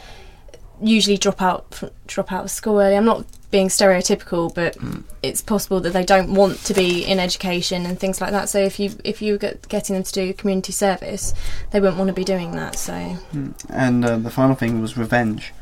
usually 0.82 1.18
drop 1.18 1.42
out 1.42 1.74
fr- 1.74 1.86
drop 2.06 2.32
out 2.32 2.44
of 2.44 2.50
school 2.50 2.80
early. 2.80 2.96
I'm 2.96 3.04
not 3.04 3.26
being 3.50 3.68
stereotypical, 3.68 4.54
but 4.54 4.76
it's 5.22 5.42
possible 5.42 5.80
that 5.80 5.92
they 5.92 6.04
don't 6.04 6.32
want 6.34 6.58
to 6.64 6.72
be 6.74 7.04
in 7.04 7.18
education 7.18 7.84
and 7.84 7.98
things 7.98 8.20
like 8.20 8.30
that. 8.30 8.48
So 8.48 8.58
if 8.60 8.78
you 8.78 8.92
if 9.04 9.20
you 9.20 9.32
were 9.34 9.54
getting 9.68 9.94
them 9.94 10.02
to 10.04 10.12
do 10.12 10.32
community 10.34 10.72
service, 10.72 11.34
they 11.70 11.80
wouldn't 11.80 11.98
want 11.98 12.08
to 12.08 12.14
be 12.14 12.24
doing 12.24 12.52
that. 12.52 12.76
So 12.76 13.16
And 13.68 14.04
uh, 14.04 14.18
the 14.18 14.30
final 14.30 14.54
thing 14.54 14.80
was 14.80 14.96
revenge. 14.96 15.52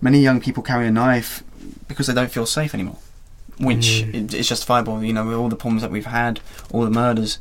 Many 0.00 0.18
young 0.20 0.40
people 0.40 0.62
carry 0.62 0.86
a 0.86 0.90
knife 0.90 1.42
because 1.86 2.06
they 2.08 2.14
don't 2.14 2.30
feel 2.30 2.46
safe 2.46 2.74
anymore, 2.74 2.98
which 3.58 4.04
Mm. 4.06 4.14
it- 4.14 4.34
it's 4.34 4.48
justifiable. 4.48 5.02
You 5.02 5.12
know, 5.12 5.24
with 5.26 5.34
all 5.36 5.48
the 5.48 5.56
problems 5.56 5.82
that 5.82 5.90
we've 5.90 6.06
had, 6.06 6.40
all 6.72 6.82
the 6.84 6.90
murders, 6.90 7.38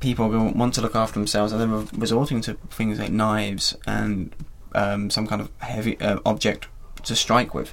people 0.00 0.28
want 0.28 0.74
to 0.74 0.80
look 0.80 0.94
after 0.94 1.18
themselves, 1.18 1.52
and 1.52 1.60
they're 1.60 1.98
resorting 1.98 2.40
to 2.42 2.54
things 2.70 2.98
like 2.98 3.10
knives 3.12 3.76
and 3.86 4.34
um, 4.74 5.10
some 5.10 5.26
kind 5.26 5.40
of 5.40 5.50
heavy 5.58 5.98
uh, 6.00 6.18
object 6.26 6.68
to 7.04 7.16
strike 7.16 7.54
with. 7.54 7.72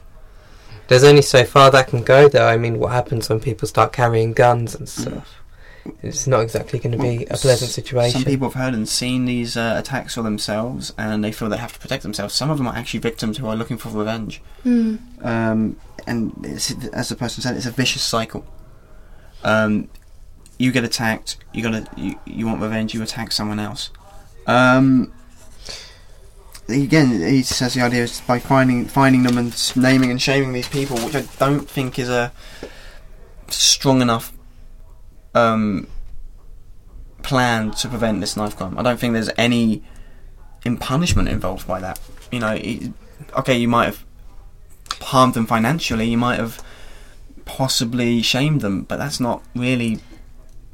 There's 0.87 1.03
only 1.03 1.21
so 1.21 1.43
far 1.43 1.71
that 1.71 1.87
can 1.87 2.03
go, 2.03 2.27
though. 2.27 2.47
I 2.47 2.57
mean, 2.57 2.79
what 2.79 2.91
happens 2.91 3.29
when 3.29 3.39
people 3.39 3.67
start 3.67 3.91
carrying 3.91 4.33
guns 4.33 4.75
and 4.75 4.87
stuff? 4.87 5.41
It's 6.01 6.25
not 6.25 6.41
exactly 6.41 6.79
going 6.79 6.93
to 6.93 6.97
be 6.97 7.25
a 7.25 7.35
pleasant 7.35 7.71
situation. 7.71 8.21
Some 8.21 8.25
people 8.25 8.49
have 8.49 8.59
heard 8.59 8.73
and 8.73 8.87
seen 8.89 9.25
these 9.25 9.55
uh, 9.55 9.75
attacks 9.77 10.15
for 10.15 10.23
themselves, 10.23 10.93
and 10.97 11.23
they 11.23 11.31
feel 11.31 11.47
they 11.49 11.57
have 11.57 11.73
to 11.73 11.79
protect 11.79 12.03
themselves. 12.03 12.33
Some 12.33 12.49
of 12.49 12.57
them 12.57 12.67
are 12.67 12.75
actually 12.75 13.01
victims 13.01 13.37
who 13.37 13.47
are 13.47 13.55
looking 13.55 13.77
for 13.77 13.89
revenge. 13.89 14.41
hmm. 14.63 14.95
um, 15.21 15.77
and 16.07 16.33
it's, 16.43 16.71
as 16.87 17.09
the 17.09 17.15
person 17.15 17.41
said, 17.41 17.55
it's 17.55 17.65
a 17.65 17.71
vicious 17.71 18.03
cycle. 18.03 18.45
Um, 19.43 19.89
you 20.57 20.71
get 20.71 20.83
attacked, 20.83 21.37
you 21.53 21.61
gotta, 21.61 21.87
you, 21.95 22.19
you 22.25 22.45
want 22.45 22.61
revenge, 22.61 22.93
you 22.93 23.01
attack 23.01 23.31
someone 23.31 23.59
else. 23.59 23.89
Um, 24.47 25.11
again, 26.67 27.21
he 27.21 27.43
says 27.43 27.73
the 27.73 27.81
idea 27.81 28.03
is 28.03 28.21
by 28.21 28.39
finding 28.39 28.85
finding 28.85 29.23
them 29.23 29.37
and 29.37 29.77
naming 29.77 30.11
and 30.11 30.21
shaming 30.21 30.53
these 30.53 30.69
people, 30.69 30.97
which 30.97 31.15
I 31.15 31.21
don't 31.37 31.69
think 31.69 31.99
is 31.99 32.09
a 32.09 32.31
strong 33.49 34.01
enough 34.01 34.33
um, 35.33 35.87
plan 37.23 37.71
to 37.71 37.87
prevent 37.87 38.21
this 38.21 38.35
knife 38.35 38.55
crime. 38.55 38.77
I 38.77 38.83
don't 38.83 38.99
think 38.99 39.13
there's 39.13 39.29
any 39.37 39.83
punishment 40.79 41.29
involved 41.29 41.67
by 41.67 41.79
that. 41.79 41.99
You 42.31 42.39
know, 42.39 42.59
okay, 43.37 43.57
you 43.57 43.67
might 43.67 43.85
have 43.85 44.05
harmed 45.01 45.35
them 45.35 45.45
financially, 45.45 46.09
you 46.09 46.17
might 46.17 46.39
have 46.39 46.63
possibly 47.45 48.21
shamed 48.21 48.61
them, 48.61 48.83
but 48.83 48.97
that's 48.97 49.19
not 49.19 49.43
really 49.55 49.99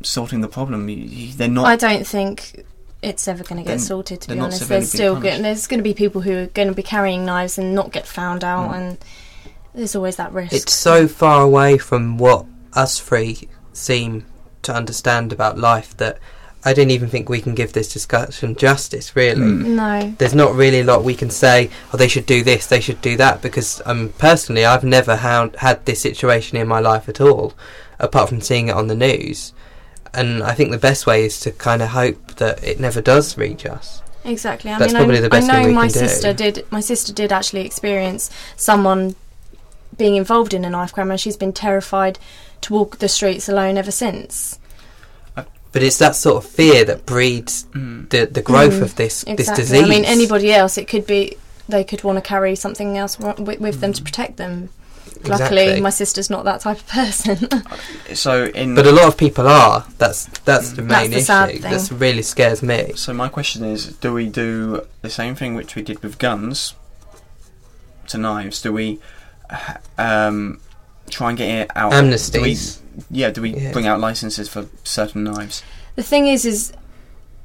sorting 0.03 0.41
the 0.41 0.47
problem. 0.47 0.87
They're 1.35 1.47
not. 1.47 1.65
I 1.65 1.75
don't 1.75 2.07
think 2.07 2.65
it's 3.01 3.27
ever 3.27 3.43
going 3.43 3.63
to 3.63 3.67
get 3.67 3.79
sorted. 3.79 4.21
To 4.21 4.29
be 4.33 4.39
honest, 4.39 4.67
there's 4.69 4.91
still 4.91 5.15
punished. 5.15 5.41
there's 5.41 5.67
going 5.67 5.79
to 5.79 5.83
be 5.83 5.93
people 5.93 6.21
who 6.21 6.37
are 6.37 6.47
going 6.47 6.67
to 6.67 6.73
be 6.73 6.83
carrying 6.83 7.25
knives 7.25 7.57
and 7.57 7.73
not 7.73 7.91
get 7.91 8.05
found 8.05 8.43
out, 8.43 8.71
Mm. 8.71 8.75
and 8.75 8.97
there's 9.73 9.95
always 9.95 10.17
that 10.17 10.31
risk. 10.33 10.53
It's 10.53 10.73
so 10.73 11.07
far 11.07 11.41
away 11.41 11.77
from 11.77 12.17
what 12.17 12.45
us 12.73 12.99
three 12.99 13.47
seem 13.73 14.25
to 14.63 14.73
understand 14.73 15.33
about 15.33 15.57
life 15.57 15.97
that 15.97 16.19
I 16.63 16.73
don't 16.73 16.91
even 16.91 17.09
think 17.09 17.27
we 17.27 17.41
can 17.41 17.55
give 17.55 17.73
this 17.73 17.91
discussion 17.91 18.55
justice, 18.55 19.15
really. 19.15 19.41
Mm. 19.41 19.65
no, 19.65 20.15
There's 20.19 20.35
not 20.35 20.53
really 20.53 20.81
a 20.81 20.83
lot 20.83 21.03
we 21.03 21.15
can 21.15 21.31
say, 21.31 21.71
oh, 21.91 21.97
they 21.97 22.07
should 22.07 22.27
do 22.27 22.43
this, 22.43 22.67
they 22.67 22.79
should 22.81 23.01
do 23.01 23.17
that, 23.17 23.41
because 23.41 23.81
um, 23.85 24.13
personally, 24.19 24.63
I've 24.63 24.83
never 24.83 25.15
had, 25.15 25.55
had 25.55 25.83
this 25.85 26.01
situation 26.01 26.57
in 26.57 26.67
my 26.67 26.79
life 26.79 27.09
at 27.09 27.19
all, 27.19 27.55
apart 27.97 28.29
from 28.29 28.41
seeing 28.41 28.67
it 28.67 28.75
on 28.75 28.85
the 28.87 28.95
news. 28.95 29.53
And 30.13 30.43
I 30.43 30.53
think 30.53 30.71
the 30.71 30.77
best 30.77 31.05
way 31.07 31.23
is 31.25 31.39
to 31.41 31.51
kind 31.51 31.81
of 31.81 31.89
hope 31.89 32.35
that 32.35 32.63
it 32.63 32.79
never 32.79 33.01
does 33.01 33.37
reach 33.37 33.65
us. 33.65 34.01
exactly. 34.25 34.69
I 34.71 34.77
That's 34.79 34.93
mean, 34.93 34.99
probably 35.01 35.17
I, 35.19 35.21
the 35.21 35.29
best 35.29 35.49
I 35.49 35.53
know 35.53 35.59
thing 35.63 35.67
we 35.69 35.73
my 35.73 35.87
can 35.87 35.93
do. 35.93 36.07
sister 36.07 36.33
did. 36.33 36.65
My 36.71 36.81
sister 36.81 37.13
did 37.13 37.31
actually 37.31 37.65
experience 37.65 38.29
someone 38.57 39.15
being 39.97 40.15
involved 40.15 40.53
in 40.53 40.65
a 40.65 40.69
knife 40.69 40.91
crime, 40.93 41.11
and 41.11 41.19
she's 41.19 41.37
been 41.37 41.53
terrified 41.53 42.19
to 42.61 42.73
walk 42.73 42.97
the 42.99 43.07
streets 43.09 43.47
alone 43.49 43.77
ever 43.77 43.91
since. 43.91 44.59
But 45.73 45.83
it's 45.83 45.97
that 45.99 46.15
sort 46.17 46.43
of 46.43 46.49
fear 46.49 46.83
that 46.83 47.05
breeds 47.05 47.65
Mm. 47.71 48.09
the, 48.09 48.25
the 48.25 48.41
growth 48.41 48.73
Mm, 48.73 48.81
of 48.81 48.95
this 48.97 49.23
this 49.23 49.49
disease. 49.49 49.81
I 49.81 49.87
mean, 49.87 50.03
anybody 50.03 50.51
else, 50.51 50.77
it 50.77 50.87
could 50.89 51.07
be 51.07 51.37
they 51.69 51.85
could 51.85 52.03
want 52.03 52.17
to 52.17 52.21
carry 52.21 52.55
something 52.55 52.97
else 52.97 53.15
wi- 53.15 53.39
with, 53.41 53.59
with 53.61 53.79
them 53.79 53.93
to 53.93 54.03
protect 54.03 54.35
them. 54.35 54.69
Luckily, 55.23 55.61
Exactly. 55.63 55.81
my 55.81 55.89
sister's 55.91 56.29
not 56.29 56.43
that 56.45 56.61
type 56.61 56.77
of 56.79 56.87
person. 56.87 57.37
So 58.13 58.45
in 58.45 58.75
But 58.75 58.85
a 58.87 58.91
lot 58.91 59.07
of 59.07 59.17
people 59.17 59.47
are. 59.47 59.85
That's 59.97 60.25
that's 60.45 60.71
the 60.73 60.81
main 60.81 60.89
That's 60.89 61.09
main 61.09 61.19
the 61.19 61.21
sad 61.21 61.49
issue. 61.49 61.59
thing. 61.61 61.71
That 61.71 61.91
really 61.91 62.21
scares 62.23 62.61
me. 62.61 62.91
So 62.95 63.13
my 63.13 63.29
question 63.29 63.63
is: 63.63 63.87
Do 63.97 64.13
we 64.13 64.27
do 64.27 64.85
the 65.01 65.09
same 65.09 65.35
thing 65.35 65.55
which 65.55 65.75
we 65.75 65.81
did 65.81 66.03
with 66.03 66.17
guns 66.17 66.75
to 68.07 68.17
knives? 68.17 68.61
Do 68.61 68.73
we 68.73 68.99
um, 69.97 70.59
try 71.09 71.29
and 71.29 71.37
get 71.37 71.49
it 71.49 71.71
out? 71.75 71.91
Do 72.31 72.41
we, 72.41 72.57
yeah. 73.09 73.29
Do 73.31 73.41
we 73.41 73.51
Yeah. 73.55 73.71
bring 73.71 73.87
out 73.87 73.99
licenses 73.99 74.49
for 74.49 74.65
certain 74.83 75.23
knives? 75.23 75.63
the 75.95 76.03
thing 76.03 76.27
is, 76.27 76.45
is 76.45 76.73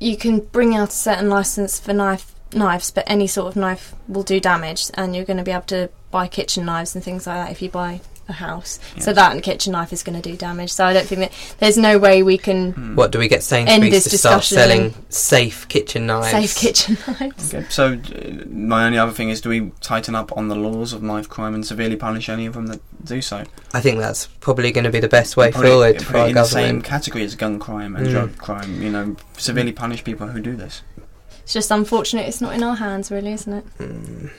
you 0.01 0.17
can 0.17 0.39
bring 0.41 0.75
out 0.75 0.89
a 0.89 0.93
certain 0.93 1.29
license 1.29 1.79
for 1.81 1.93
knife 1.93 2.33
knives, 2.57 2.91
but 2.91 3.05
any 3.07 3.27
sort 3.27 3.49
of 3.49 3.57
knife 3.57 3.95
will 4.09 4.23
do 4.23 4.41
damage, 4.41 4.87
and 4.95 5.15
you're 5.15 5.25
going 5.25 5.37
to 5.39 5.45
be 5.45 5.53
able 5.53 5.63
to 5.67 5.91
buy 6.11 6.27
kitchen 6.29 6.65
knives 6.65 6.95
and 6.95 7.05
things 7.05 7.27
like 7.27 7.37
that 7.37 7.53
if 7.53 7.61
you 7.63 7.69
buy 7.71 8.01
a 8.29 8.33
house. 8.33 8.81
So 8.99 9.13
that 9.13 9.31
and 9.33 9.41
kitchen 9.41 9.71
knife 9.73 9.93
is 9.93 10.03
going 10.03 10.21
to 10.21 10.31
do 10.31 10.37
damage. 10.37 10.73
So 10.73 10.85
I 10.85 10.93
don't 10.93 11.07
think 11.07 11.21
that 11.21 11.33
there's 11.61 11.77
no 11.79 11.97
way 11.97 12.25
we 12.25 12.37
can 12.39 12.73
Hmm. 12.73 12.95
What 12.97 13.13
do 13.13 13.21
we 13.21 13.29
get 13.29 13.37
End 13.37 13.45
Sainsbury's 13.69 13.93
this 13.93 14.05
to 14.11 14.19
start 14.19 14.41
discussion. 14.43 14.57
selling 14.69 14.95
safe 15.11 15.69
kitchen 15.69 16.07
knives? 16.07 16.31
Safe 16.31 16.57
kitchen 16.57 16.99
knives. 17.21 17.55
Okay. 17.55 17.67
So 17.69 17.93
uh, 17.93 18.45
my 18.49 18.87
only 18.87 18.99
other 18.99 19.13
thing 19.13 19.29
is: 19.31 19.41
Do 19.41 19.49
we 19.51 19.71
tighten 19.81 20.17
up 20.17 20.37
on 20.37 20.49
the 20.49 20.57
laws 20.57 20.93
of 20.93 21.05
knife 21.05 21.29
crime 21.29 21.55
and 21.55 21.65
severely 21.65 21.95
punish 21.95 22.29
any 22.29 22.47
of 22.47 22.55
them 22.55 22.67
that 22.67 22.81
do 23.05 23.23
so? 23.23 23.45
I 23.73 23.81
think 23.81 24.01
that's 24.01 24.27
probably 24.41 24.73
going 24.73 24.85
to 24.85 24.91
be 24.91 24.99
the 25.01 25.09
best 25.09 25.37
way 25.37 25.53
Put 25.53 25.65
it- 25.65 25.69
forward 25.69 25.97
put 25.99 26.05
for 26.07 26.17
it 26.17 26.21
our 26.21 26.29
in 26.29 26.35
the 26.35 26.45
same 26.45 26.83
category 26.83 27.23
as 27.23 27.37
gun 27.37 27.61
crime 27.61 27.95
and 27.95 28.09
Mm. 28.09 28.11
drug 28.11 28.39
crime. 28.39 28.83
You 28.83 28.91
know, 28.91 29.17
severely 29.37 29.71
punish 29.71 30.03
people 30.03 30.27
who 30.27 30.41
do 30.41 30.57
this. 30.57 30.83
It's 31.47 31.53
just 31.53 31.71
unfortunate 31.71 32.27
it's 32.27 32.41
not 32.41 32.55
in 32.55 32.65
our 32.65 32.75
hands, 32.75 33.13
really, 33.13 33.33
isn't 33.33 33.53
it? 33.53 33.65
Mm. 33.79 34.31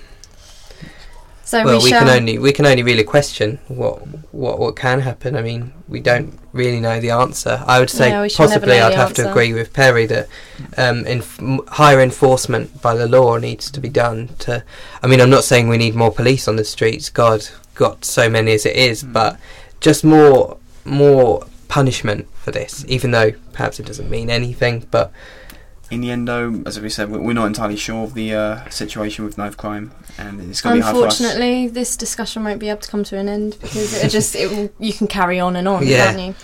So 1.46 1.64
Well, 1.64 1.78
we 1.78 1.86
we 1.86 1.90
can 1.92 2.10
only 2.10 2.38
we 2.38 2.52
can 2.52 2.66
only 2.66 2.84
really 2.84 3.06
question 3.06 3.60
what 3.70 4.00
what 4.34 4.60
what 4.60 4.76
can 4.76 5.00
happen. 5.00 5.38
I 5.38 5.42
mean, 5.42 5.72
we 5.88 6.02
don't 6.02 6.38
really 6.52 6.82
know 6.82 7.00
the 7.00 7.12
answer. 7.12 7.64
I 7.66 7.80
would 7.80 7.90
say 7.90 8.10
No, 8.10 8.24
we 8.24 8.30
shall 8.30 8.50
never 8.50 8.60
possibly 8.60 8.82
I'd 8.82 8.92
the 8.92 8.98
have 8.98 9.14
to 9.14 9.30
agree 9.32 9.54
with 9.54 9.72
Perry 9.72 10.06
that 10.08 10.28
um, 10.78 11.06
inf- 11.08 11.40
higher 11.70 12.02
enforcement 12.02 12.82
by 12.82 12.94
the 12.94 13.08
law 13.08 13.38
needs 13.38 13.72
to 13.72 13.80
be 13.80 13.88
done. 13.88 14.28
To, 14.40 14.62
I 15.02 15.08
mean, 15.08 15.22
I'm 15.22 15.30
not 15.30 15.46
saying 15.46 15.70
we 15.70 15.78
need 15.78 15.96
more 15.96 16.12
police 16.12 16.50
on 16.50 16.58
the 16.58 16.66
streets. 16.66 17.10
God, 17.10 17.48
got 17.74 18.04
so 18.04 18.30
many 18.30 18.52
as 18.52 18.66
it 18.66 18.76
is, 18.76 19.06
Mm. 19.06 19.14
but 19.14 19.40
just 19.80 20.04
more 20.04 20.58
more 20.84 21.46
punishment 21.70 22.28
for 22.44 22.52
this. 22.52 22.84
Even 22.90 23.12
though 23.12 23.32
perhaps 23.54 23.80
it 23.80 23.86
doesn't 23.86 24.10
mean 24.10 24.30
anything, 24.30 24.86
but 24.92 25.14
In 25.90 26.02
the 26.02 26.12
end, 26.12 26.28
though, 26.28 26.62
as 26.66 26.80
we 26.80 26.90
said, 26.90 27.10
we- 27.10 27.18
we're 27.20 27.34
not 27.34 27.46
entirely 27.48 27.78
sure 27.78 28.04
of 28.04 28.14
the 28.14 28.34
uh, 28.36 28.70
situation 28.70 29.24
with 29.24 29.38
knife 29.38 29.56
crime, 29.56 29.92
and 30.18 30.42
it's 30.50 30.60
going 30.60 30.76
to 30.76 30.80
be 30.80 30.84
hard 30.84 30.96
for 30.98 31.08
us. 31.08 31.20
Unfortunately, 31.20 31.68
this 31.70 31.96
discussion 31.96 32.44
won't 32.44 32.60
be 32.60 32.68
able 32.70 32.82
to 32.82 32.90
come 32.92 33.06
to 33.06 33.18
an 33.18 33.30
end 33.30 33.58
because 33.62 34.04
it 34.04 34.10
just 34.10 34.36
it 34.36 34.50
will, 34.52 34.70
you 34.80 34.92
can 34.92 35.08
carry 35.08 35.40
on 35.40 35.56
and 35.56 35.66
on, 35.68 35.88
Yeah. 35.88 36.08
can't 36.14 36.20
you? 36.20 36.36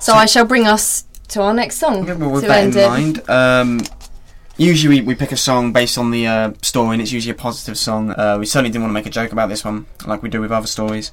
So 0.00 0.14
I 0.14 0.26
shall 0.26 0.44
bring 0.44 0.66
us 0.66 1.04
to 1.28 1.40
our 1.42 1.54
next 1.54 1.76
song 1.76 2.04
Yeah, 2.06 2.14
well, 2.14 2.30
with 2.30 2.42
to 2.42 2.48
that 2.48 2.58
in 2.64 2.64
end 2.64 2.76
it. 2.76 2.88
mind, 2.88 3.30
um, 3.30 3.80
usually 4.56 5.00
we, 5.00 5.06
we 5.06 5.14
pick 5.14 5.30
a 5.30 5.36
song 5.36 5.72
based 5.72 5.96
on 5.96 6.10
the 6.10 6.26
uh, 6.26 6.52
story, 6.62 6.94
and 6.94 7.02
it's 7.02 7.12
usually 7.12 7.30
a 7.30 7.34
positive 7.36 7.78
song. 7.78 8.10
Uh, 8.10 8.38
we 8.40 8.46
certainly 8.46 8.70
didn't 8.70 8.82
want 8.82 8.90
to 8.90 8.94
make 8.94 9.06
a 9.06 9.10
joke 9.10 9.30
about 9.30 9.48
this 9.48 9.64
one, 9.64 9.86
like 10.04 10.20
we 10.20 10.28
do 10.28 10.40
with 10.40 10.50
other 10.50 10.66
stories. 10.66 11.12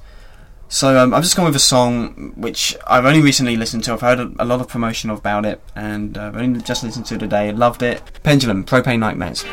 So 0.68 0.98
um, 0.98 1.14
I've 1.14 1.22
just 1.22 1.34
gone 1.34 1.46
with 1.46 1.56
a 1.56 1.60
song 1.60 2.32
which 2.36 2.76
I've 2.86 3.06
only 3.06 3.22
recently 3.22 3.56
listened 3.56 3.84
to. 3.84 3.92
I've 3.94 4.02
heard 4.02 4.20
a, 4.20 4.30
a 4.38 4.44
lot 4.44 4.60
of 4.60 4.68
promotion 4.68 5.08
about 5.08 5.46
it, 5.46 5.60
and 5.74 6.16
I've 6.18 6.36
only 6.36 6.60
just 6.60 6.84
listened 6.84 7.06
to 7.06 7.14
it 7.14 7.18
today. 7.18 7.50
Loved 7.52 7.82
it. 7.82 8.02
Pendulum, 8.22 8.64
Propane 8.64 8.98
Nightmares. 8.98 9.44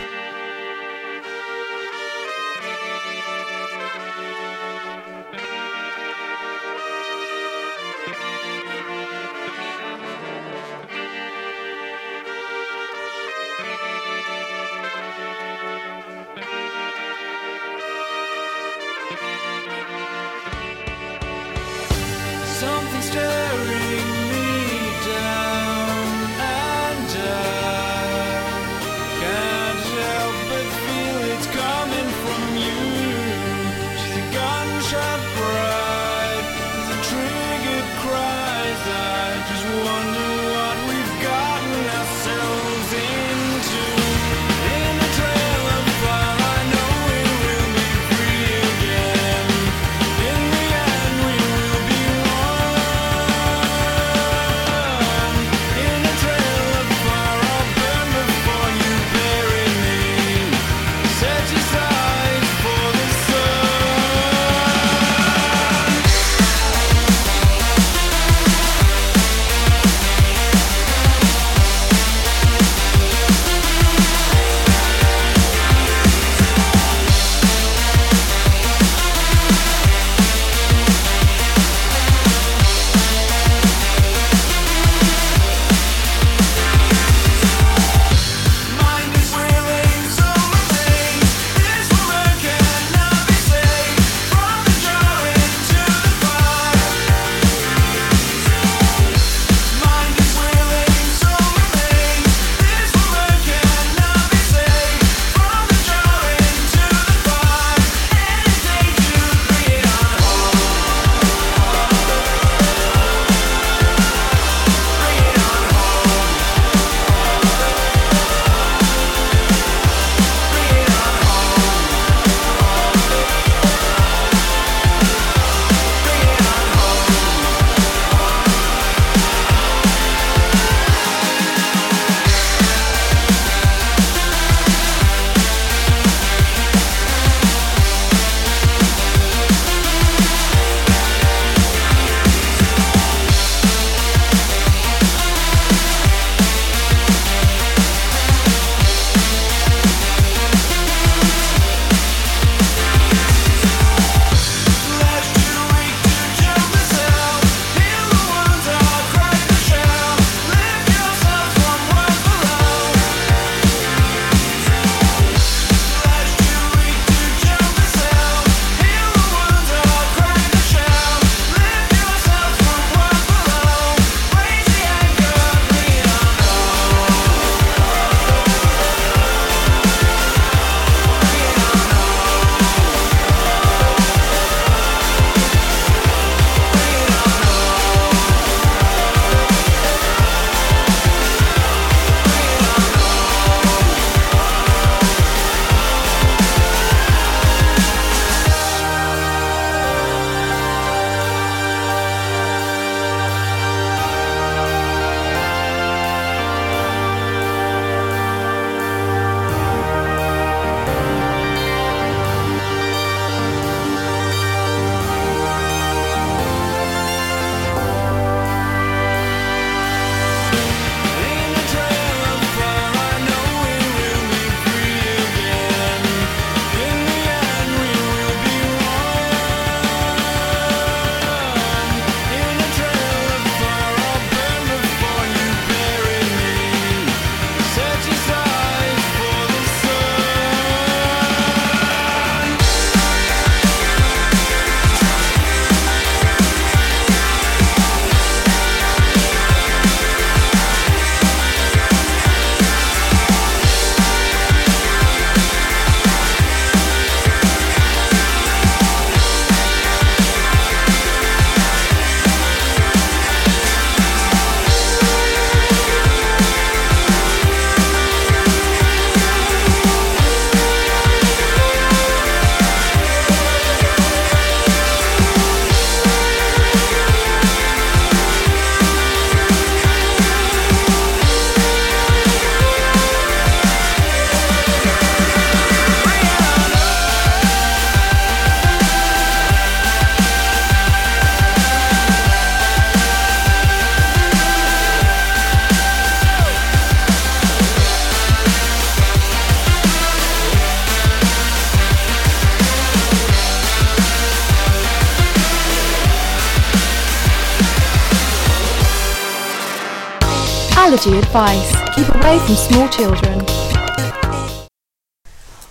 Allergy 311.05 311.19
advice. 311.19 311.95
Keep 311.95 312.15
away 312.15 312.39
from 312.39 312.55
small 312.55 312.89
children. 312.89 313.39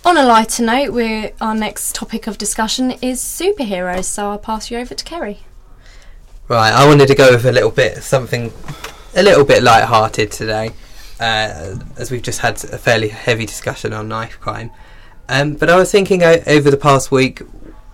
On 0.04 0.16
a 0.16 0.22
lighter 0.22 0.62
note, 0.62 0.92
we're, 0.92 1.32
our 1.40 1.54
next 1.54 1.94
topic 1.94 2.26
of 2.26 2.38
discussion 2.38 2.92
is 3.02 3.20
superheroes, 3.20 4.04
so 4.04 4.30
I'll 4.30 4.38
pass 4.38 4.70
you 4.70 4.78
over 4.78 4.94
to 4.94 5.04
Kerry. 5.04 5.40
Right, 6.46 6.72
I 6.72 6.86
wanted 6.86 7.08
to 7.08 7.14
go 7.14 7.32
with 7.32 7.46
a 7.46 7.52
little 7.52 7.70
bit 7.70 8.02
something 8.02 8.52
a 9.16 9.22
little 9.22 9.44
bit 9.44 9.62
light-hearted 9.62 10.30
today, 10.30 10.70
uh, 11.18 11.78
as 11.96 12.10
we've 12.10 12.22
just 12.22 12.40
had 12.40 12.62
a 12.64 12.78
fairly 12.78 13.08
heavy 13.08 13.46
discussion 13.46 13.92
on 13.92 14.08
knife 14.08 14.38
crime. 14.38 14.70
Um, 15.28 15.54
but 15.54 15.70
I 15.70 15.76
was 15.76 15.90
thinking 15.90 16.22
o- 16.22 16.42
over 16.46 16.70
the 16.70 16.76
past 16.76 17.10
week, 17.10 17.40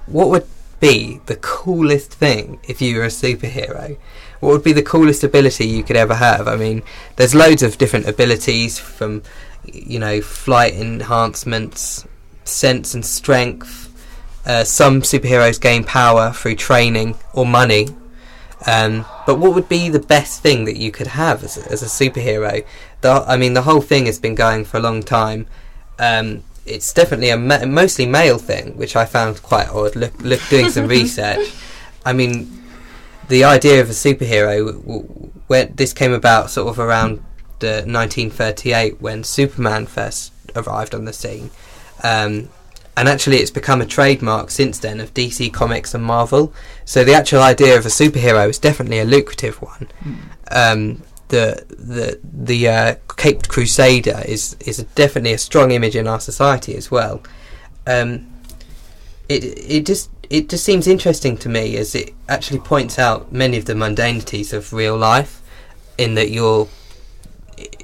what 0.07 0.29
would 0.29 0.47
be 0.81 1.21
the 1.27 1.37
coolest 1.37 2.13
thing 2.13 2.59
if 2.65 2.83
you 2.83 2.97
were 2.97 3.05
a 3.05 3.09
superhero? 3.09 3.97
What 4.41 4.51
would 4.53 4.65
be 4.65 4.73
the 4.73 4.83
coolest 4.83 5.23
ability 5.23 5.67
you 5.67 5.83
could 5.83 5.97
ever 5.97 6.15
have? 6.15 6.49
I 6.49 6.57
mean, 6.57 6.83
there's 7.17 7.35
loads 7.35 7.63
of 7.63 7.79
different 7.79 8.09
abilities 8.09 8.79
from, 8.79 9.23
you 9.65 9.99
know, 9.99 10.21
flight 10.21 10.75
enhancements, 10.75 12.07
sense 12.45 12.95
and 12.95 13.05
strength. 13.05 13.87
Uh, 14.47 14.65
some 14.65 15.03
superheroes 15.03 15.61
gain 15.61 15.85
power 15.85 16.33
through 16.33 16.57
training 16.57 17.15
or 17.35 17.45
money. 17.45 17.89
Um, 18.67 19.05
but 19.27 19.39
what 19.39 19.55
would 19.55 19.69
be 19.69 19.89
the 19.89 19.99
best 20.01 20.43
thing 20.43 20.65
that 20.65 20.77
you 20.77 20.91
could 20.91 21.07
have 21.09 21.45
as, 21.45 21.57
a- 21.59 21.71
as 21.73 21.83
a 21.83 21.87
superhero? 21.87 22.65
The, 23.03 23.25
I 23.27 23.37
mean, 23.37 23.55
the 23.55 23.63
whole 23.63 23.81
thing 23.81 24.07
has 24.07 24.19
been 24.19 24.35
going 24.35 24.65
for 24.65 24.79
a 24.79 24.81
long 24.81 25.03
time. 25.03 25.47
Um, 25.99 26.43
it's 26.67 26.93
definitely 26.93 27.31
a 27.31 27.37
ma- 27.37 27.65
mostly 27.67 28.07
male 28.07 28.39
thing, 28.39 28.77
which 28.77 28.97
I 28.97 29.05
found 29.05 29.43
quite 29.43 29.69
odd. 29.69 29.97
Look, 29.97 30.19
look 30.23 30.41
doing 30.49 30.71
some 30.71 30.87
research. 30.99 31.53
I 32.05 32.13
mean, 32.15 32.51
the 33.31 33.45
idea 33.45 33.81
of 33.81 33.89
a 33.89 33.93
superhero, 33.93 35.31
when 35.47 35.73
this 35.77 35.93
came 35.93 36.13
about 36.13 36.51
sort 36.51 36.69
of 36.69 36.81
around 36.81 37.25
the 37.61 37.85
1938 37.87 39.01
when 39.01 39.23
Superman 39.23 39.87
first 39.87 40.33
arrived 40.57 40.95
on 40.95 41.05
the 41.05 41.13
scene. 41.13 41.51
Um, 42.03 42.49
and 42.97 43.09
actually, 43.09 43.37
it's 43.37 43.53
become 43.53 43.81
a 43.81 43.87
trademark 43.87 44.51
since 44.51 44.81
then 44.81 44.99
of 44.99 45.15
DC 45.15 45.53
Comics 45.53 45.95
and 45.95 46.05
Marvel. 46.05 46.53
So 46.85 47.05
the 47.05 47.15
actual 47.15 47.41
idea 47.41 47.79
of 47.79 47.87
a 47.87 47.89
superhero 47.89 48.49
is 48.49 48.59
definitely 48.59 48.99
a 48.99 49.05
lucrative 49.05 49.63
one. 49.63 49.89
Um, 50.51 51.03
the 51.29 51.65
the 51.69 52.19
the 52.25 52.69
uh, 52.69 52.95
Caped 53.17 53.49
Crusader 53.49 54.23
is 54.27 54.57
is 54.67 54.79
definitely 54.97 55.33
a 55.33 55.39
strong 55.39 55.71
image 55.71 55.95
in 55.95 56.09
our 56.09 56.19
society 56.19 56.75
as 56.75 56.91
well. 56.91 57.23
Um, 57.87 58.27
it 59.29 59.45
it 59.45 59.87
just 59.87 60.11
it 60.31 60.49
just 60.49 60.65
seems 60.65 60.87
interesting 60.87 61.37
to 61.39 61.49
me 61.49 61.77
as 61.77 61.95
it 61.95 62.15
actually 62.29 62.61
points 62.61 62.99
out 62.99 63.33
many 63.33 63.59
of 63.59 63.65
the 63.65 63.75
mundanities 63.75 64.53
of 64.53 64.73
real 64.73 64.97
life, 64.97 65.43
in 65.99 66.15
that 66.15 66.31
you're 66.31 66.69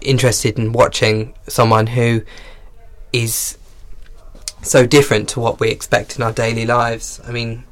interested 0.01 0.59
in 0.59 0.73
watching 0.73 1.35
someone 1.49 1.89
who 1.89 2.23
is 3.13 3.59
so 4.63 4.87
different 4.87 5.29
to 5.29 5.41
what 5.41 5.61
we 5.61 5.69
expect 5.69 6.17
in 6.17 6.23
our 6.23 6.33
daily 6.33 6.65
lives. 6.65 7.21
I 7.27 7.33
mean, 7.33 7.65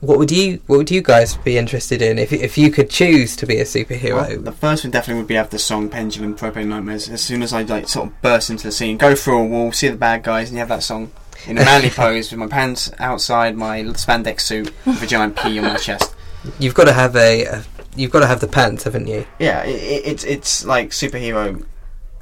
what 0.00 0.18
would 0.18 0.30
you 0.30 0.60
what 0.66 0.76
would 0.76 0.90
you 0.90 1.00
guys 1.00 1.36
be 1.38 1.56
interested 1.56 2.02
in 2.02 2.18
if 2.18 2.32
if 2.32 2.58
you 2.58 2.70
could 2.70 2.90
choose 2.90 3.34
to 3.36 3.46
be 3.46 3.58
a 3.58 3.64
superhero? 3.64 4.28
Well, 4.28 4.40
the 4.40 4.52
first 4.52 4.84
one 4.84 4.90
definitely 4.90 5.22
would 5.22 5.28
be 5.28 5.34
have 5.34 5.50
the 5.50 5.58
song 5.58 5.88
Pendulum 5.88 6.36
Propane 6.36 6.66
Nightmares. 6.66 7.08
As 7.08 7.22
soon 7.22 7.42
as 7.42 7.52
I 7.52 7.62
like 7.62 7.88
sort 7.88 8.08
of 8.08 8.22
burst 8.22 8.50
into 8.50 8.64
the 8.64 8.72
scene, 8.72 8.98
go 8.98 9.14
through 9.14 9.38
a 9.38 9.44
wall, 9.44 9.72
see 9.72 9.88
the 9.88 9.96
bad 9.96 10.22
guys, 10.22 10.48
and 10.48 10.56
you 10.56 10.60
have 10.60 10.68
that 10.68 10.82
song 10.82 11.12
in 11.46 11.58
a 11.58 11.64
manly 11.64 11.90
pose 11.90 12.30
with 12.30 12.38
my 12.38 12.46
pants 12.46 12.90
outside, 12.98 13.56
my 13.56 13.82
spandex 13.82 14.40
suit, 14.42 14.72
with 14.86 15.02
a 15.02 15.06
giant 15.06 15.36
P 15.36 15.58
on 15.58 15.64
my 15.64 15.76
chest. 15.76 16.14
You've 16.58 16.74
got 16.74 16.84
to 16.84 16.92
have 16.92 17.14
a, 17.16 17.44
a 17.44 17.64
you've 17.96 18.10
got 18.10 18.20
to 18.20 18.26
have 18.26 18.40
the 18.40 18.48
pants, 18.48 18.84
haven't 18.84 19.06
you? 19.06 19.26
Yeah, 19.38 19.62
it, 19.64 19.70
it, 19.82 20.06
it's 20.06 20.24
it's 20.24 20.64
like 20.64 20.90
superhero 20.90 21.64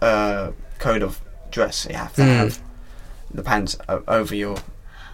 uh, 0.03 0.53
code 0.79 1.03
of 1.03 1.21
dress. 1.51 1.87
You 1.89 1.97
have 1.97 2.15
to 2.15 2.23
Mm. 2.23 2.37
have 2.37 2.61
the 3.33 3.43
pants 3.43 3.77
o- 3.89 4.03
over 4.09 4.35
your 4.35 4.57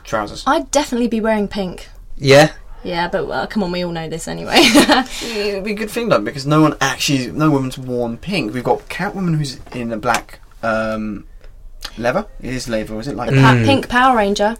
trousers. 0.04 0.42
I'd 0.46 0.70
definitely 0.70 1.08
be 1.08 1.20
wearing 1.20 1.48
pink. 1.48 1.88
Yeah. 2.16 2.52
Yeah, 2.84 3.08
but 3.08 3.28
uh, 3.28 3.46
come 3.48 3.62
on, 3.64 3.72
we 3.72 3.84
all 3.84 3.90
know 3.92 4.08
this 4.08 4.28
anyway. 4.28 4.56
It'd 5.22 5.64
be 5.64 5.72
a 5.72 5.74
good 5.74 5.90
thing 5.90 6.08
though 6.08 6.20
because 6.20 6.46
no 6.46 6.62
one 6.62 6.76
actually, 6.80 7.26
no 7.32 7.50
woman's 7.50 7.76
worn 7.78 8.16
pink. 8.16 8.54
We've 8.54 8.62
got 8.64 8.88
Catwoman 8.88 9.36
who's 9.36 9.58
in 9.72 9.92
a 9.92 9.96
black 9.96 10.38
um, 10.62 11.26
leather. 11.98 12.26
It 12.42 12.52
is 12.54 12.68
leather, 12.68 12.98
is 13.00 13.08
it 13.08 13.16
like? 13.16 13.30
the 13.30 13.36
pa- 13.36 13.54
Mm. 13.54 13.64
pink 13.64 13.88
Power 13.88 14.16
Ranger. 14.16 14.56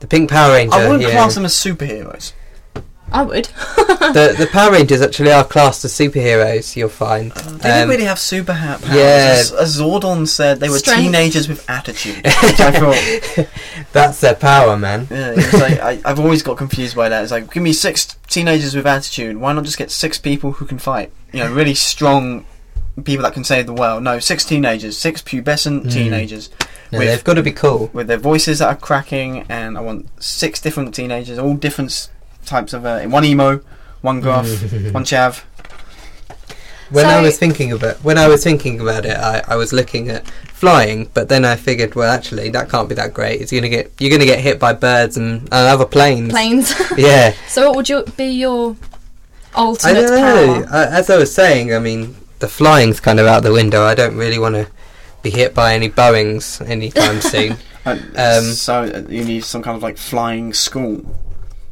The 0.00 0.06
Pink 0.06 0.30
Power 0.30 0.52
Ranger. 0.54 0.74
I 0.74 0.84
wouldn't 0.88 1.02
yeah. 1.02 1.10
class 1.12 1.34
them 1.36 1.44
as 1.44 1.54
superheroes. 1.54 2.32
I 3.14 3.22
would. 3.22 3.44
the 3.76 4.34
the 4.38 4.48
Power 4.50 4.72
Rangers 4.72 5.02
actually 5.06 5.30
are 5.32 5.44
classed 5.44 5.84
as 5.84 5.92
superheroes. 5.92 6.74
You'll 6.76 6.88
find. 6.88 7.30
They 7.30 7.42
Um, 7.42 7.58
didn't 7.60 7.88
really 7.90 8.04
have 8.04 8.18
super 8.18 8.54
ha- 8.54 8.78
powers. 8.82 8.96
yeah. 8.96 9.36
As, 9.38 9.52
as 9.52 9.78
Zordon 9.78 10.26
said, 10.26 10.60
they 10.60 10.70
were 10.70 10.78
Strength. 10.78 11.02
teenagers 11.02 11.46
with 11.46 11.68
attitude. 11.68 12.16
Which 12.24 12.58
I 12.60 12.72
thought, 12.72 13.48
That's 13.92 14.20
their 14.20 14.34
power, 14.34 14.78
man. 14.78 15.08
yeah, 15.10 15.34
it's 15.36 15.52
like, 15.52 15.78
I, 15.80 16.00
I've 16.06 16.18
always 16.20 16.42
got 16.42 16.56
confused 16.56 16.96
by 16.96 17.10
that. 17.10 17.22
It's 17.22 17.32
like, 17.32 17.52
give 17.52 17.62
me 17.62 17.74
six 17.74 18.16
teenagers 18.28 18.74
with 18.74 18.86
attitude. 18.86 19.36
Why 19.36 19.52
not 19.52 19.64
just 19.64 19.76
get 19.76 19.90
six 19.90 20.18
people 20.18 20.52
who 20.52 20.64
can 20.64 20.78
fight? 20.78 21.12
You 21.34 21.40
know, 21.40 21.52
really 21.52 21.74
strong 21.74 22.46
people 23.04 23.22
that 23.24 23.32
can 23.34 23.44
save 23.44 23.66
the 23.66 23.72
world. 23.72 24.02
No, 24.02 24.18
six 24.18 24.44
teenagers, 24.44 24.96
six 24.98 25.22
pubescent 25.22 25.84
Mm. 25.86 25.92
teenagers 25.92 26.50
No, 26.92 26.98
with 26.98 27.08
they've 27.08 27.24
got 27.24 27.34
to 27.34 27.42
be 27.42 27.52
cool. 27.52 27.90
with 27.92 28.06
their 28.06 28.18
voices 28.18 28.58
that 28.58 28.68
are 28.68 28.76
cracking, 28.76 29.44
and 29.48 29.78
I 29.78 29.80
want 29.80 30.08
six 30.22 30.60
different 30.60 30.94
teenagers, 30.94 31.38
all 31.38 31.54
different 31.54 32.08
types 32.44 32.72
of 32.72 32.84
uh, 32.84 33.00
one 33.04 33.24
emo, 33.24 33.60
one 34.02 34.20
gruff, 34.20 34.46
one 34.92 35.04
chav. 35.04 35.42
When 36.90 37.06
I 37.06 37.22
was 37.22 37.38
thinking 37.38 37.72
about 37.72 37.96
when 38.04 38.18
I 38.18 38.28
was 38.28 38.44
thinking 38.44 38.78
about 38.78 39.06
it, 39.06 39.16
I, 39.16 39.42
I 39.48 39.56
was 39.56 39.72
looking 39.72 40.10
at 40.10 40.26
flying, 40.52 41.08
but 41.14 41.30
then 41.30 41.42
I 41.42 41.56
figured, 41.56 41.94
well, 41.94 42.12
actually, 42.12 42.50
that 42.50 42.68
can't 42.68 42.86
be 42.86 42.94
that 42.96 43.14
great. 43.14 43.40
It's 43.40 43.50
gonna 43.50 43.70
get 43.70 43.90
you're 43.98 44.10
gonna 44.10 44.26
get 44.26 44.40
hit 44.40 44.60
by 44.60 44.74
birds 44.74 45.16
and, 45.16 45.40
and 45.44 45.52
other 45.52 45.86
planes. 45.86 46.30
Planes. 46.32 46.74
Yeah, 46.98 47.32
so, 47.48 47.68
what 47.68 47.76
would 47.76 47.88
you 47.88 48.04
be 48.18 48.26
your 48.26 48.76
I 49.54 49.74
don't 49.94 50.10
know. 50.10 50.64
power? 50.64 50.66
I, 50.70 50.86
as 50.98 51.08
I 51.08 51.16
was 51.16 51.34
saying, 51.34 51.72
I 51.74 51.78
mean, 51.78 52.14
the 52.42 52.48
flying's 52.48 52.98
kind 53.00 53.18
of 53.20 53.26
out 53.26 53.44
the 53.44 53.52
window. 53.52 53.84
I 53.84 53.94
don't 53.94 54.16
really 54.16 54.38
want 54.38 54.56
to 54.56 54.66
be 55.22 55.30
hit 55.30 55.54
by 55.54 55.74
any 55.74 55.88
Boeings 55.88 56.60
anytime 56.68 57.20
soon. 57.32 57.56
Uh, 57.86 57.96
Um, 58.16 58.44
so 58.44 58.82
uh, 58.82 59.02
you 59.08 59.24
need 59.24 59.44
some 59.44 59.62
kind 59.62 59.76
of 59.76 59.82
like 59.82 59.96
flying 59.96 60.52
school. 60.52 60.98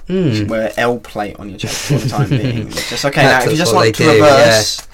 Hmm. 0.06 0.46
Wear 0.46 0.72
L 0.76 0.98
plate 0.98 1.36
on 1.38 1.50
your 1.50 1.58
chest 1.58 1.86
for 1.88 1.94
the 1.98 2.08
time 2.08 2.28
being. 2.30 2.66
It's 2.68 2.88
just 2.90 3.04
okay. 3.04 3.22
That's 3.22 3.44
now, 3.44 3.50
if 3.50 3.58
you 3.58 3.58
just 3.64 3.74
want 3.74 3.94
to 3.94 4.02
do, 4.04 4.12
reverse, 4.12 4.86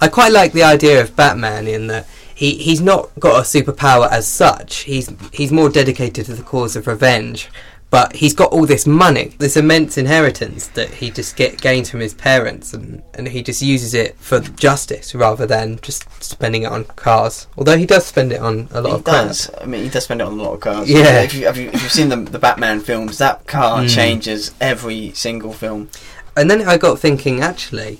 I 0.00 0.08
quite 0.08 0.32
like 0.32 0.52
the 0.52 0.62
idea 0.64 1.00
of 1.00 1.14
Batman 1.14 1.66
in 1.68 1.88
that 1.88 2.06
he, 2.34 2.54
he's 2.56 2.80
not 2.80 3.10
got 3.18 3.38
a 3.38 3.42
superpower 3.42 4.08
as 4.10 4.26
such. 4.26 4.78
He's 4.78 5.12
he's 5.32 5.52
more 5.52 5.68
dedicated 5.68 6.26
to 6.26 6.34
the 6.34 6.42
cause 6.42 6.76
of 6.76 6.86
revenge, 6.86 7.50
but 7.90 8.16
he's 8.16 8.34
got 8.34 8.52
all 8.52 8.66
this 8.66 8.86
money, 8.86 9.32
this 9.38 9.56
immense 9.56 9.96
inheritance 9.96 10.66
that 10.68 10.90
he 10.94 11.10
just 11.10 11.36
get 11.36 11.58
gains 11.60 11.88
from 11.90 12.00
his 12.00 12.12
parents, 12.12 12.74
and, 12.74 13.02
and 13.14 13.28
he 13.28 13.42
just 13.42 13.62
uses 13.62 13.94
it 13.94 14.14
for 14.18 14.40
justice 14.40 15.14
rather 15.14 15.46
than 15.46 15.78
just 15.80 16.04
spending 16.22 16.64
it 16.64 16.66
on 16.66 16.84
cars. 16.84 17.46
Although 17.56 17.78
he 17.78 17.86
does 17.86 18.04
spend 18.04 18.30
it 18.32 18.40
on 18.40 18.68
a 18.72 18.80
lot 18.82 18.90
he 18.90 18.94
of 18.96 19.04
crap. 19.04 19.26
does. 19.28 19.50
I 19.60 19.64
mean, 19.64 19.84
he 19.84 19.88
does 19.88 20.04
spend 20.04 20.20
it 20.20 20.26
on 20.26 20.38
a 20.38 20.42
lot 20.42 20.52
of 20.54 20.60
cars. 20.60 20.90
Yeah. 20.90 21.22
If, 21.22 21.32
you, 21.34 21.46
have 21.46 21.56
you, 21.56 21.68
if 21.68 21.82
you've 21.82 21.92
seen 21.92 22.10
the, 22.10 22.16
the 22.16 22.38
Batman 22.38 22.80
films, 22.80 23.16
that 23.18 23.46
car 23.46 23.80
Mm. 23.84 23.94
changes 23.94 24.52
every 24.60 25.12
single 25.12 25.52
film. 25.54 25.88
And 26.36 26.50
then 26.50 26.68
I 26.68 26.76
got 26.76 26.98
thinking, 26.98 27.40
actually, 27.40 27.98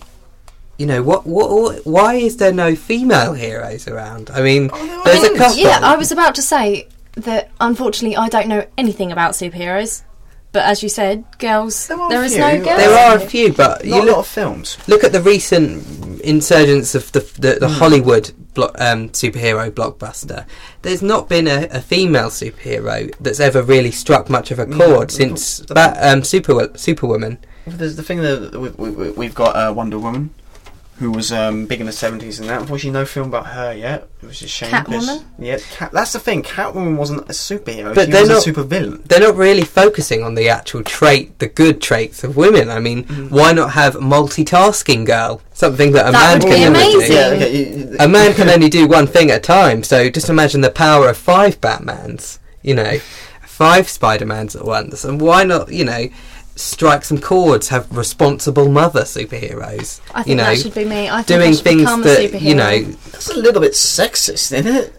you 0.77 0.85
know, 0.87 1.03
what, 1.03 1.27
what, 1.27 1.51
what 1.51 1.87
why 1.87 2.15
is 2.15 2.37
there 2.37 2.53
no 2.53 2.77
female 2.77 3.33
heroes 3.33 3.89
around? 3.89 4.31
I 4.31 4.43
mean, 4.43 4.71
Oh, 4.73 5.03
there's 5.05 5.25
a 5.25 5.35
couple. 5.37 5.57
Yeah, 5.57 5.81
I 5.83 5.97
was 5.97 6.13
about 6.13 6.35
to 6.37 6.43
say 6.43 6.89
that 7.15 7.48
unfortunately 7.61 8.17
I 8.17 8.29
don't 8.29 8.49
know 8.49 8.67
anything 8.77 9.13
about 9.13 9.33
superheroes. 9.33 10.03
But 10.51 10.63
as 10.65 10.83
you 10.83 10.89
said, 10.89 11.25
girls, 11.39 11.89
There 11.89 11.99
are 12.01 12.25
a 12.25 12.29
few. 12.29 12.39
no 12.39 12.55
girls. 12.65 12.79
there 12.79 12.99
are 12.99 13.17
a 13.17 13.21
few, 13.21 13.53
but 13.53 13.85
you 13.85 13.91
Not 13.91 14.05
a 14.09 14.11
lot 14.13 14.19
of 14.21 14.27
films. 14.27 14.79
Look 14.89 15.05
at 15.05 15.13
the 15.13 15.21
recent 15.21 15.85
insurgence 16.23 16.95
of 16.95 17.13
the 17.13 17.21
the, 17.39 17.59
the 17.61 17.69
Hollywood 17.69 18.33
blo- 18.55 18.73
um, 18.79 19.11
superhero 19.11 19.71
blockbuster. 19.71 20.47
There's 20.81 21.03
not 21.03 21.29
been 21.29 21.47
a, 21.47 21.69
a 21.71 21.83
female 21.83 22.31
superhero 22.31 23.15
that's 23.21 23.41
ever 23.41 23.63
really 23.63 23.91
struck 23.91 24.31
much 24.31 24.51
of 24.51 24.59
a 24.59 24.65
chord 24.65 25.11
the- 25.11 25.15
since 25.15 25.59
the- 25.59 25.75
Bat, 25.75 25.99
um, 26.01 26.25
Super 26.25 26.71
Superwoman. 26.77 27.39
There's 27.67 27.97
the 27.97 28.03
thing 28.03 28.21
that 28.23 28.59
we, 28.59 28.71
we, 28.89 29.11
we've 29.11 29.35
got 29.35 29.55
uh, 29.55 29.71
Wonder 29.75 29.99
Woman, 29.99 30.31
who 30.99 31.13
was 31.13 31.31
um, 31.33 31.67
big 31.67 31.81
in 31.81 31.87
the 31.87 31.93
seventies, 31.93 32.41
and 32.41 32.49
that 32.49 32.61
unfortunately 32.61 32.99
no 32.99 33.07
film 33.07 33.29
about 33.29 33.47
her 33.47 33.73
yet. 33.73 34.09
It 34.23 34.27
was 34.27 34.43
a 34.43 34.49
shame. 34.49 34.71
'cause- 34.71 34.87
Catwoman? 35.09 35.25
Yeah, 35.39 35.59
Cat, 35.71 35.91
that's 35.93 36.13
the 36.13 36.19
thing. 36.19 36.43
Catwoman 36.43 36.97
wasn't 36.97 37.21
a 37.21 37.33
superhero. 37.33 37.95
But 37.95 38.07
she 38.07 38.11
they're 38.11 38.23
was 38.23 38.29
not- 38.31 38.39
a 38.39 38.41
super 38.43 38.63
villain. 38.65 39.03
They're 39.07 39.21
not 39.21 39.37
really 39.37 39.63
focusing 39.65 40.25
on 40.25 40.35
the 40.35 40.49
actual 40.49 40.83
trait, 40.83 41.39
the 41.39 41.47
good 41.47 41.81
traits 41.81 42.25
of 42.25 42.37
women. 42.37 42.69
I 42.69 42.81
mean, 42.81 43.05
Mm. 43.05 43.31
why 43.31 43.53
not 43.53 43.73
have 43.73 43.95
multitasking 43.95 45.05
girl? 45.07 45.41
Something 45.55 45.93
that 45.93 46.09
a 46.09 46.13
That 46.13 46.13
man 46.13 46.39
would 46.41 46.43
can 46.43 46.73
be 46.73 46.79
do. 46.79 46.85
amazing. 46.99 47.13
Yeah, 47.17 47.27
okay, 47.29 47.97
A 48.01 48.09
man 48.09 48.35
can 48.35 48.49
only 48.57 48.69
do 48.69 48.87
one 48.87 49.07
thing 49.07 49.31
at 49.31 49.37
a 49.39 49.41
time, 49.41 49.83
so 49.85 50.09
just 50.11 50.29
imagine 50.29 50.61
the 50.63 50.71
power 50.71 51.09
of 51.09 51.17
five 51.17 51.61
Batmans, 51.61 52.39
you 52.63 52.75
know, 52.75 52.99
five 53.47 53.89
Spider-Mans 53.89 54.55
at 54.57 54.65
once. 54.65 55.05
And 55.05 55.21
why 55.21 55.43
not, 55.45 55.73
you 55.73 55.85
know, 55.85 56.09
strike 56.59 57.05
some 57.05 57.19
chords, 57.21 57.69
have 57.69 57.95
responsible 57.97 58.69
mother 58.69 59.03
superheroes. 59.03 60.01
I 60.15 60.23
think 60.23 60.29
you 60.29 60.35
know, 60.37 60.45
that 60.45 60.59
should 60.59 60.75
be 60.75 60.85
me. 60.85 61.09
I 61.09 61.23
think 61.23 61.27
doing 61.41 61.51
I 61.51 61.53
should 61.53 61.65
things 61.65 61.81
become 61.83 62.01
a 62.01 62.05
that 62.05 62.19
superhero. 62.19 62.41
you 62.41 62.55
know 62.55 62.83
That's 63.13 63.29
a 63.31 63.39
little 63.39 63.61
bit 63.61 63.73
sexist, 63.73 64.53
isn't 64.53 64.67
it? 64.67 64.95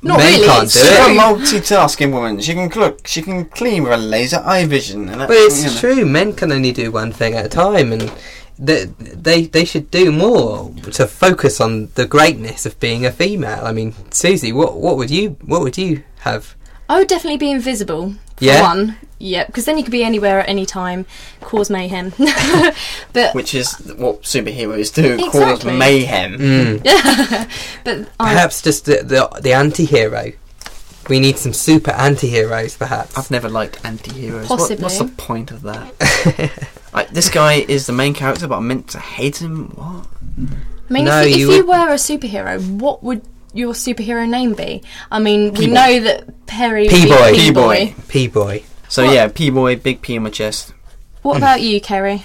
Not 0.00 0.18
men 0.18 0.32
really, 0.34 0.46
can't 0.46 0.64
it's 0.64 0.74
do 0.74 0.78
She's 0.80 0.90
it. 0.92 1.00
a 1.00 1.20
multitasking 1.20 2.12
woman. 2.12 2.40
She 2.40 2.54
can 2.54 2.70
cook. 2.70 3.06
She 3.06 3.20
can 3.20 3.46
clean 3.46 3.82
with 3.82 3.92
a 3.92 3.96
laser 3.96 4.40
eye 4.44 4.64
vision. 4.64 5.08
And 5.08 5.20
that, 5.20 5.28
But 5.28 5.36
it's 5.38 5.58
you 5.64 5.70
know. 5.70 5.94
true. 5.96 6.06
Men 6.06 6.32
can 6.34 6.52
only 6.52 6.70
do 6.70 6.92
one 6.92 7.10
thing 7.10 7.34
at 7.34 7.46
a 7.46 7.48
time, 7.48 7.92
and 7.92 8.12
they, 8.60 8.84
they 8.84 9.46
they 9.46 9.64
should 9.64 9.90
do 9.90 10.12
more 10.12 10.72
to 10.92 11.06
focus 11.08 11.60
on 11.60 11.88
the 11.96 12.06
greatness 12.06 12.64
of 12.64 12.78
being 12.78 13.04
a 13.04 13.10
female. 13.10 13.64
I 13.64 13.72
mean, 13.72 13.92
Susie, 14.12 14.52
what 14.52 14.76
what 14.76 14.96
would 14.96 15.10
you 15.10 15.30
what 15.44 15.62
would 15.62 15.76
you 15.76 16.04
have? 16.20 16.54
I 16.88 17.00
would 17.00 17.08
definitely 17.08 17.38
be 17.38 17.50
invisible. 17.50 18.14
For 18.38 18.44
Yeah? 18.44 18.62
one. 18.62 18.96
Yeah, 19.20 19.46
because 19.46 19.64
then 19.64 19.76
you 19.78 19.82
could 19.82 19.90
be 19.90 20.04
anywhere 20.04 20.38
at 20.40 20.48
any 20.48 20.64
time, 20.64 21.04
cause 21.40 21.70
mayhem. 21.70 22.12
but 23.12 23.34
Which 23.34 23.52
is 23.52 23.74
what 23.96 24.22
superheroes 24.22 24.94
do. 24.94 25.18
Cause 25.30 25.64
mayhem. 25.64 26.38
Mm, 26.38 26.82
but 27.84 28.08
I, 28.20 28.32
perhaps 28.32 28.62
just 28.62 28.84
the, 28.84 29.02
the 29.02 29.28
the 29.40 29.52
anti-hero. 29.54 30.32
We 31.08 31.18
need 31.20 31.38
some 31.38 31.52
super 31.54 31.90
anti-heroes, 31.92 32.76
perhaps. 32.76 33.16
I've 33.16 33.30
never 33.30 33.48
liked 33.48 33.84
anti-heroes. 33.84 34.48
What, 34.50 34.58
Possibly. 34.58 34.82
what's 34.84 34.98
the 34.98 35.06
point 35.06 35.50
of 35.50 35.62
that? 35.62 36.68
like, 36.92 37.08
this 37.10 37.30
guy 37.30 37.54
is 37.66 37.86
the 37.86 37.94
main 37.94 38.12
character, 38.12 38.46
but 38.46 38.58
I'm 38.58 38.68
meant 38.68 38.88
to 38.90 38.98
hate 39.00 39.38
him. 39.40 39.70
What? 39.70 40.06
I 40.90 40.92
mean, 40.92 41.06
No, 41.06 41.22
if, 41.22 41.34
you, 41.34 41.46
you 41.46 41.50
if 41.50 41.56
you 41.56 41.66
would- 41.66 41.68
were 41.78 41.88
a 41.92 41.94
superhero, 41.96 42.60
what 42.78 43.02
would 43.02 43.22
your 43.52 43.72
superhero 43.72 44.28
name 44.28 44.54
be? 44.54 44.82
I 45.10 45.18
mean, 45.18 45.52
we 45.54 45.66
P-boy. 45.66 45.74
know 45.74 46.00
that 46.00 46.46
Perry. 46.46 46.82
would 46.84 46.90
P-boy. 46.90 47.32
P-boy. 47.34 47.94
P-boy, 48.08 48.62
So 48.88 49.04
What? 49.04 49.14
yeah, 49.14 49.28
P-boy, 49.28 49.76
big 49.76 50.02
P 50.02 50.16
on 50.16 50.24
my 50.24 50.30
chest. 50.30 50.72
What 51.22 51.34
hmm. 51.34 51.42
about 51.42 51.60
you, 51.60 51.80
Kerry? 51.80 52.24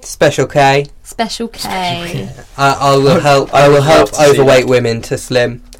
Special 0.00 0.46
K. 0.46 0.86
Special 1.02 1.48
K. 1.48 2.30
I, 2.56 2.72
I 2.72 2.96
will 2.96 3.20
help. 3.20 3.52
I, 3.52 3.64
I 3.64 3.68
will 3.68 3.82
help 3.82 3.98
love 3.98 4.10
to 4.10 4.16
see 4.16 4.40
overweight 4.40 4.64
that. 4.64 4.70
women 4.70 5.02
to 5.02 5.18
slim. 5.18 5.62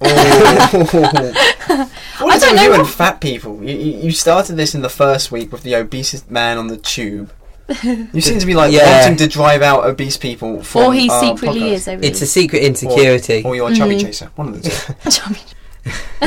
Oh. 0.00 1.90
What 2.20 2.36
is 2.36 2.42
don't 2.42 2.52
with 2.52 2.62
know 2.62 2.74
you 2.74 2.80
and 2.80 2.88
fat 2.88 3.20
people? 3.20 3.62
You, 3.62 3.76
you 3.76 3.98
you 4.04 4.10
started 4.10 4.56
this 4.56 4.74
in 4.74 4.82
the 4.82 4.88
first 4.88 5.30
week 5.30 5.52
with 5.52 5.62
the 5.62 5.74
obesest 5.76 6.30
man 6.30 6.58
on 6.58 6.66
the 6.68 6.76
tube. 6.76 7.32
You 8.12 8.20
seem 8.20 8.38
to 8.38 8.46
be 8.46 8.54
like 8.54 8.72
Yeah. 8.72 9.00
wanting 9.02 9.16
to 9.18 9.26
drive 9.28 9.60
out 9.62 9.84
obese 9.84 10.16
people. 10.16 10.62
From 10.62 10.82
or 10.84 10.94
he 10.94 11.08
our 11.10 11.20
secretly 11.20 11.60
podcast. 11.60 11.72
is 11.72 11.88
over 11.88 12.04
It's 12.04 12.22
a 12.22 12.26
secret 12.26 12.62
insecurity. 12.62 13.42
Or 13.44 13.54
you're 13.54 13.70
a 13.70 13.74
chubby 13.74 13.96
Mhm. 13.96 14.00
chaser. 14.00 14.30
One 14.36 14.48
of 14.48 14.62
the 14.62 14.70
two. 14.70 15.10
Chubby. 15.10 15.40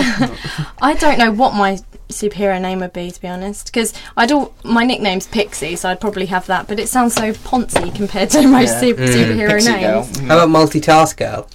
I 0.81 0.93
don't 0.99 1.17
know 1.19 1.31
what 1.31 1.53
my 1.53 1.79
superhero 2.09 2.59
name 2.59 2.79
would 2.79 2.93
be, 2.93 3.11
to 3.11 3.21
be 3.21 3.27
honest, 3.27 3.65
because 3.67 3.93
I 4.17 4.25
do. 4.25 4.51
My 4.63 4.83
nickname's 4.83 5.27
Pixie, 5.27 5.75
so 5.75 5.89
I'd 5.89 5.99
probably 6.01 6.25
have 6.27 6.45
that. 6.47 6.67
But 6.67 6.79
it 6.79 6.89
sounds 6.89 7.13
so 7.15 7.31
poncy 7.31 7.93
compared 7.93 8.29
to 8.31 8.47
most 8.47 8.73
Yeah. 8.73 8.79
super, 8.79 9.01
Mm. 9.03 9.13
superhero 9.13 9.49
Pixie 9.51 9.71
names. 9.71 10.17
girl. 10.17 10.27
How 10.27 10.43
about 10.45 10.49
multitask 10.49 11.17
girl? 11.17 11.47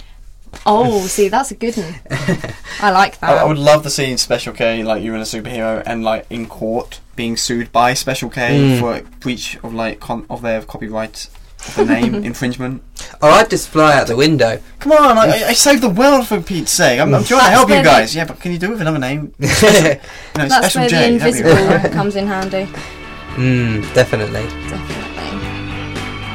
Oh, 0.65 1.01
see, 1.07 1.29
that's 1.29 1.51
a 1.51 1.55
good 1.55 1.75
one. 1.77 1.95
I 2.81 2.91
like 2.91 3.19
that. 3.19 3.29
I 3.37 3.43
would 3.45 3.57
love 3.57 3.83
to 3.83 3.89
see 3.89 4.15
Special 4.17 4.53
K 4.53 4.83
like 4.83 5.01
you 5.03 5.13
in 5.15 5.21
a 5.21 5.23
superhero 5.23 5.81
and 5.85 6.03
like 6.03 6.25
in 6.29 6.45
court 6.47 6.99
being 7.15 7.37
sued 7.37 7.71
by 7.71 7.93
Special 7.93 8.29
K 8.29 8.59
Mm. 8.59 8.79
for 8.79 9.01
breach 9.19 9.57
of 9.63 9.73
like 9.73 9.99
con- 9.99 10.25
of 10.29 10.41
their 10.41 10.61
copyright 10.61 11.27
of 11.67 11.75
the 11.75 11.85
name 11.85 12.13
infringement. 12.23 12.83
Oh, 13.21 13.29
I'd 13.29 13.49
just 13.49 13.69
fly 13.69 13.95
out 13.97 14.07
the 14.07 14.15
window. 14.15 14.59
Come 14.79 14.91
on, 14.91 15.17
I, 15.17 15.21
I- 15.27 15.47
I 15.49 15.53
saved 15.67 15.81
the 15.81 15.89
world 15.89 16.27
for 16.27 16.41
Pete's 16.41 16.71
sake. 16.71 16.99
I'm, 16.99 17.13
I'm 17.13 17.23
trying 17.23 17.39
to 17.39 17.45
That's 17.45 17.49
help 17.55 17.69
you 17.69 17.75
where 17.75 17.83
the- 17.83 17.89
guys. 17.89 18.15
Yeah, 18.15 18.25
but 18.25 18.39
can 18.39 18.51
you 18.51 18.57
do 18.59 18.67
it 18.67 18.71
with 18.71 18.81
another 18.81 18.99
name? 18.99 19.33
You 19.39 19.47
know, 19.47 19.99
That's 20.33 20.55
Special 20.55 20.81
where 20.81 20.89
J. 20.89 21.11
the 21.13 21.17
that'd 21.17 21.33
be 21.33 21.39
invisible 21.49 21.65
right. 21.75 21.91
comes 21.91 22.15
in 22.15 22.27
handy. 22.27 22.65
Mm, 23.35 23.93
definitely. 23.93 24.43
Definitely. 24.69 24.96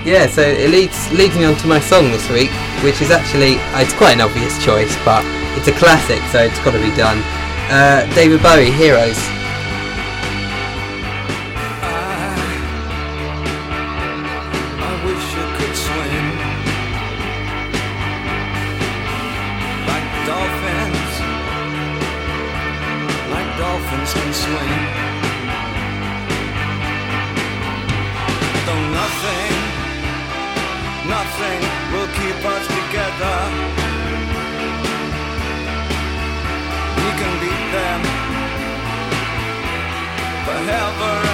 Yeah, 0.04 0.26
so 0.26 0.42
it 0.42 0.70
leads 0.70 1.10
leads 1.12 1.36
me 1.36 1.44
on 1.44 1.56
to 1.58 1.66
my 1.68 1.78
song 1.78 2.10
this 2.10 2.28
week, 2.28 2.50
which 2.82 3.00
is 3.00 3.10
actually 3.10 3.54
it's 3.78 3.94
quite 3.94 4.14
an 4.14 4.20
obvious 4.20 4.62
choice, 4.64 4.96
but 5.04 5.24
it's 5.56 5.68
a 5.68 5.72
classic, 5.72 6.20
so 6.32 6.42
it's 6.42 6.58
got 6.64 6.72
to 6.72 6.82
be 6.82 6.94
done. 6.96 7.22
Uh, 7.70 8.10
David 8.14 8.42
Bowie, 8.42 8.70
Heroes. 8.72 9.18
Forever 40.72 41.31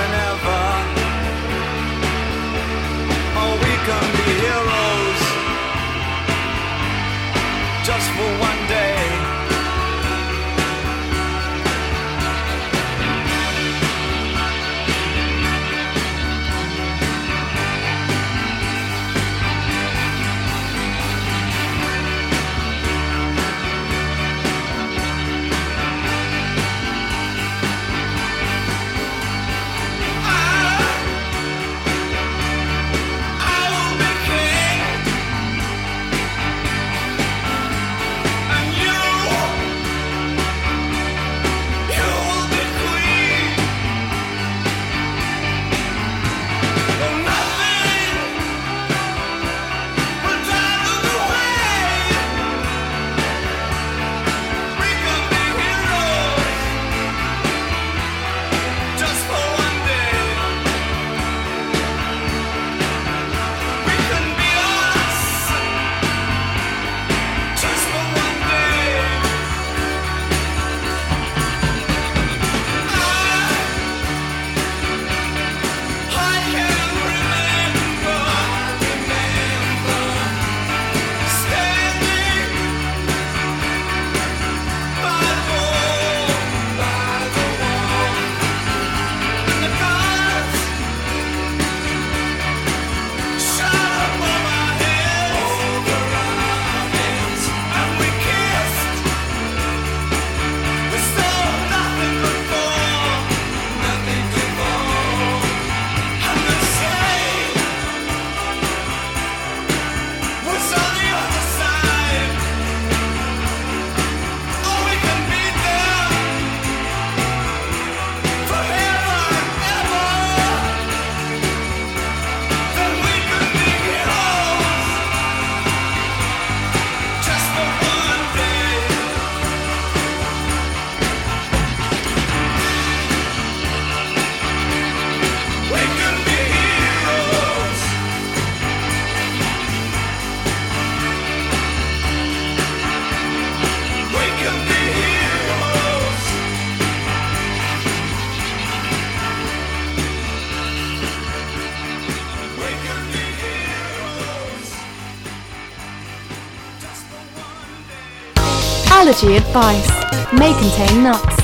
advice. 159.37 159.89
May 160.33 160.53
contain 160.55 161.03
nuts. 161.03 161.38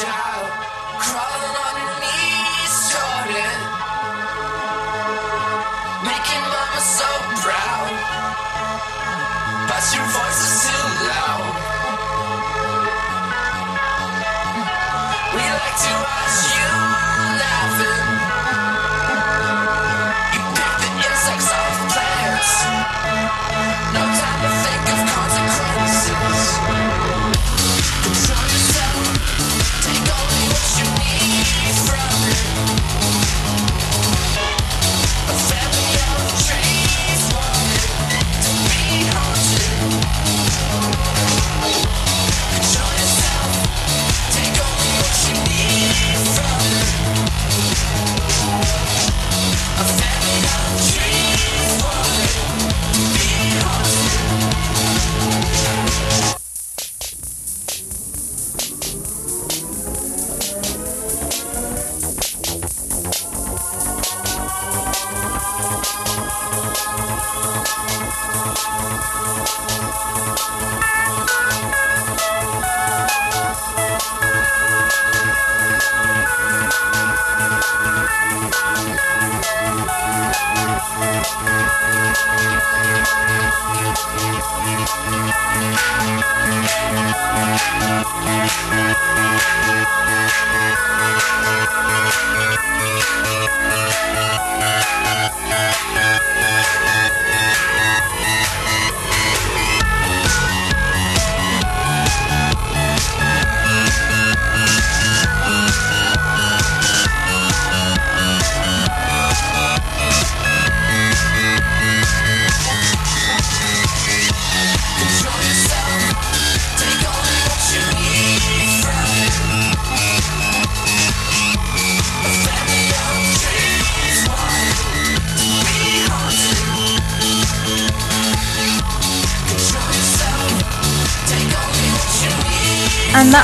child 0.00 0.48
crawling 1.04 1.56
on 1.64 1.79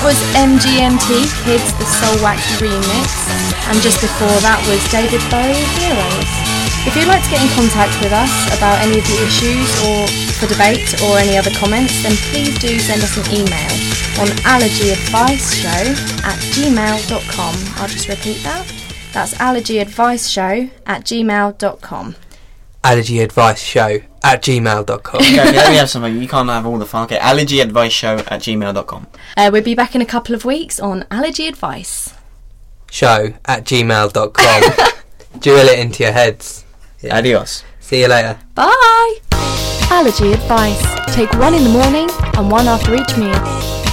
was 0.07 0.23
MGMT 0.39 1.27
Kids, 1.43 1.67
the 1.83 1.85
Soulwax 1.99 2.39
remix, 2.63 3.11
and 3.67 3.83
just 3.83 3.99
before 4.01 4.39
that 4.39 4.63
was 4.71 4.79
David 4.95 5.19
Bowie 5.27 5.67
Heroes. 5.83 6.31
If 6.87 6.95
you'd 6.95 7.11
like 7.11 7.27
to 7.27 7.31
get 7.35 7.43
in 7.43 7.51
contact 7.59 7.91
with 7.99 8.15
us 8.15 8.31
about 8.55 8.79
any 8.87 9.03
of 9.03 9.07
the 9.11 9.19
issues 9.27 9.67
or 9.83 10.07
for 10.39 10.47
debate 10.47 10.87
or 11.03 11.19
any 11.19 11.35
other 11.35 11.51
comments, 11.59 12.07
then 12.07 12.15
please 12.31 12.55
do 12.63 12.79
send 12.79 13.03
us 13.03 13.19
an 13.19 13.27
email 13.35 13.73
on 14.23 14.31
allergyadviceshow 14.47 15.91
at 16.23 16.39
gmail.com. 16.55 17.55
I'll 17.83 17.91
just 17.91 18.07
repeat 18.07 18.39
that. 18.47 18.63
That's 19.11 19.35
allergyadviceshow 19.35 20.71
at 20.87 21.03
gmail.com. 21.03 22.15
Allergy 22.85 23.19
Advice 23.19 23.61
Show 23.61 24.03
at 24.27 24.43
gmail.com. 24.43 25.21
okay, 25.21 25.41
okay, 25.41 25.53
let 25.57 25.71
me 25.71 25.77
have 25.77 25.89
something. 25.89 26.21
You 26.21 26.29
can't 26.29 26.49
have 26.49 26.67
all 26.67 26.79
the 26.79 26.87
fun. 26.87 27.05
Okay, 27.05 27.19
allergy 27.19 27.61
advice 27.61 27.93
show 27.93 28.17
at 28.19 28.41
gmail.com. 28.43 29.07
Uh, 29.37 29.51
we'll 29.53 29.63
be 29.63 29.75
back 29.75 29.95
in 29.95 30.03
a 30.03 30.07
couple 30.07 30.35
of 30.35 30.45
weeks 30.45 30.81
on 30.81 31.05
allergy 31.11 31.47
advice 31.47 32.13
show 32.91 33.35
at 33.45 33.65
gmail.com. 33.65 34.63
Drill 35.41 35.69
it 35.69 35.79
into 35.79 36.03
your 36.03 36.13
heads. 36.13 36.65
Yeah. 37.01 37.19
Adios. 37.19 37.63
See 37.81 38.01
you 38.01 38.09
later. 38.09 38.39
Bye. 38.55 39.17
Allergy 39.91 40.33
advice. 40.33 41.15
Take 41.15 41.33
one 41.35 41.55
in 41.55 41.63
the 41.63 41.71
morning 41.71 42.09
and 42.37 42.51
one 42.51 42.67
after 42.67 42.95
each 42.95 43.17
meal. 43.17 43.86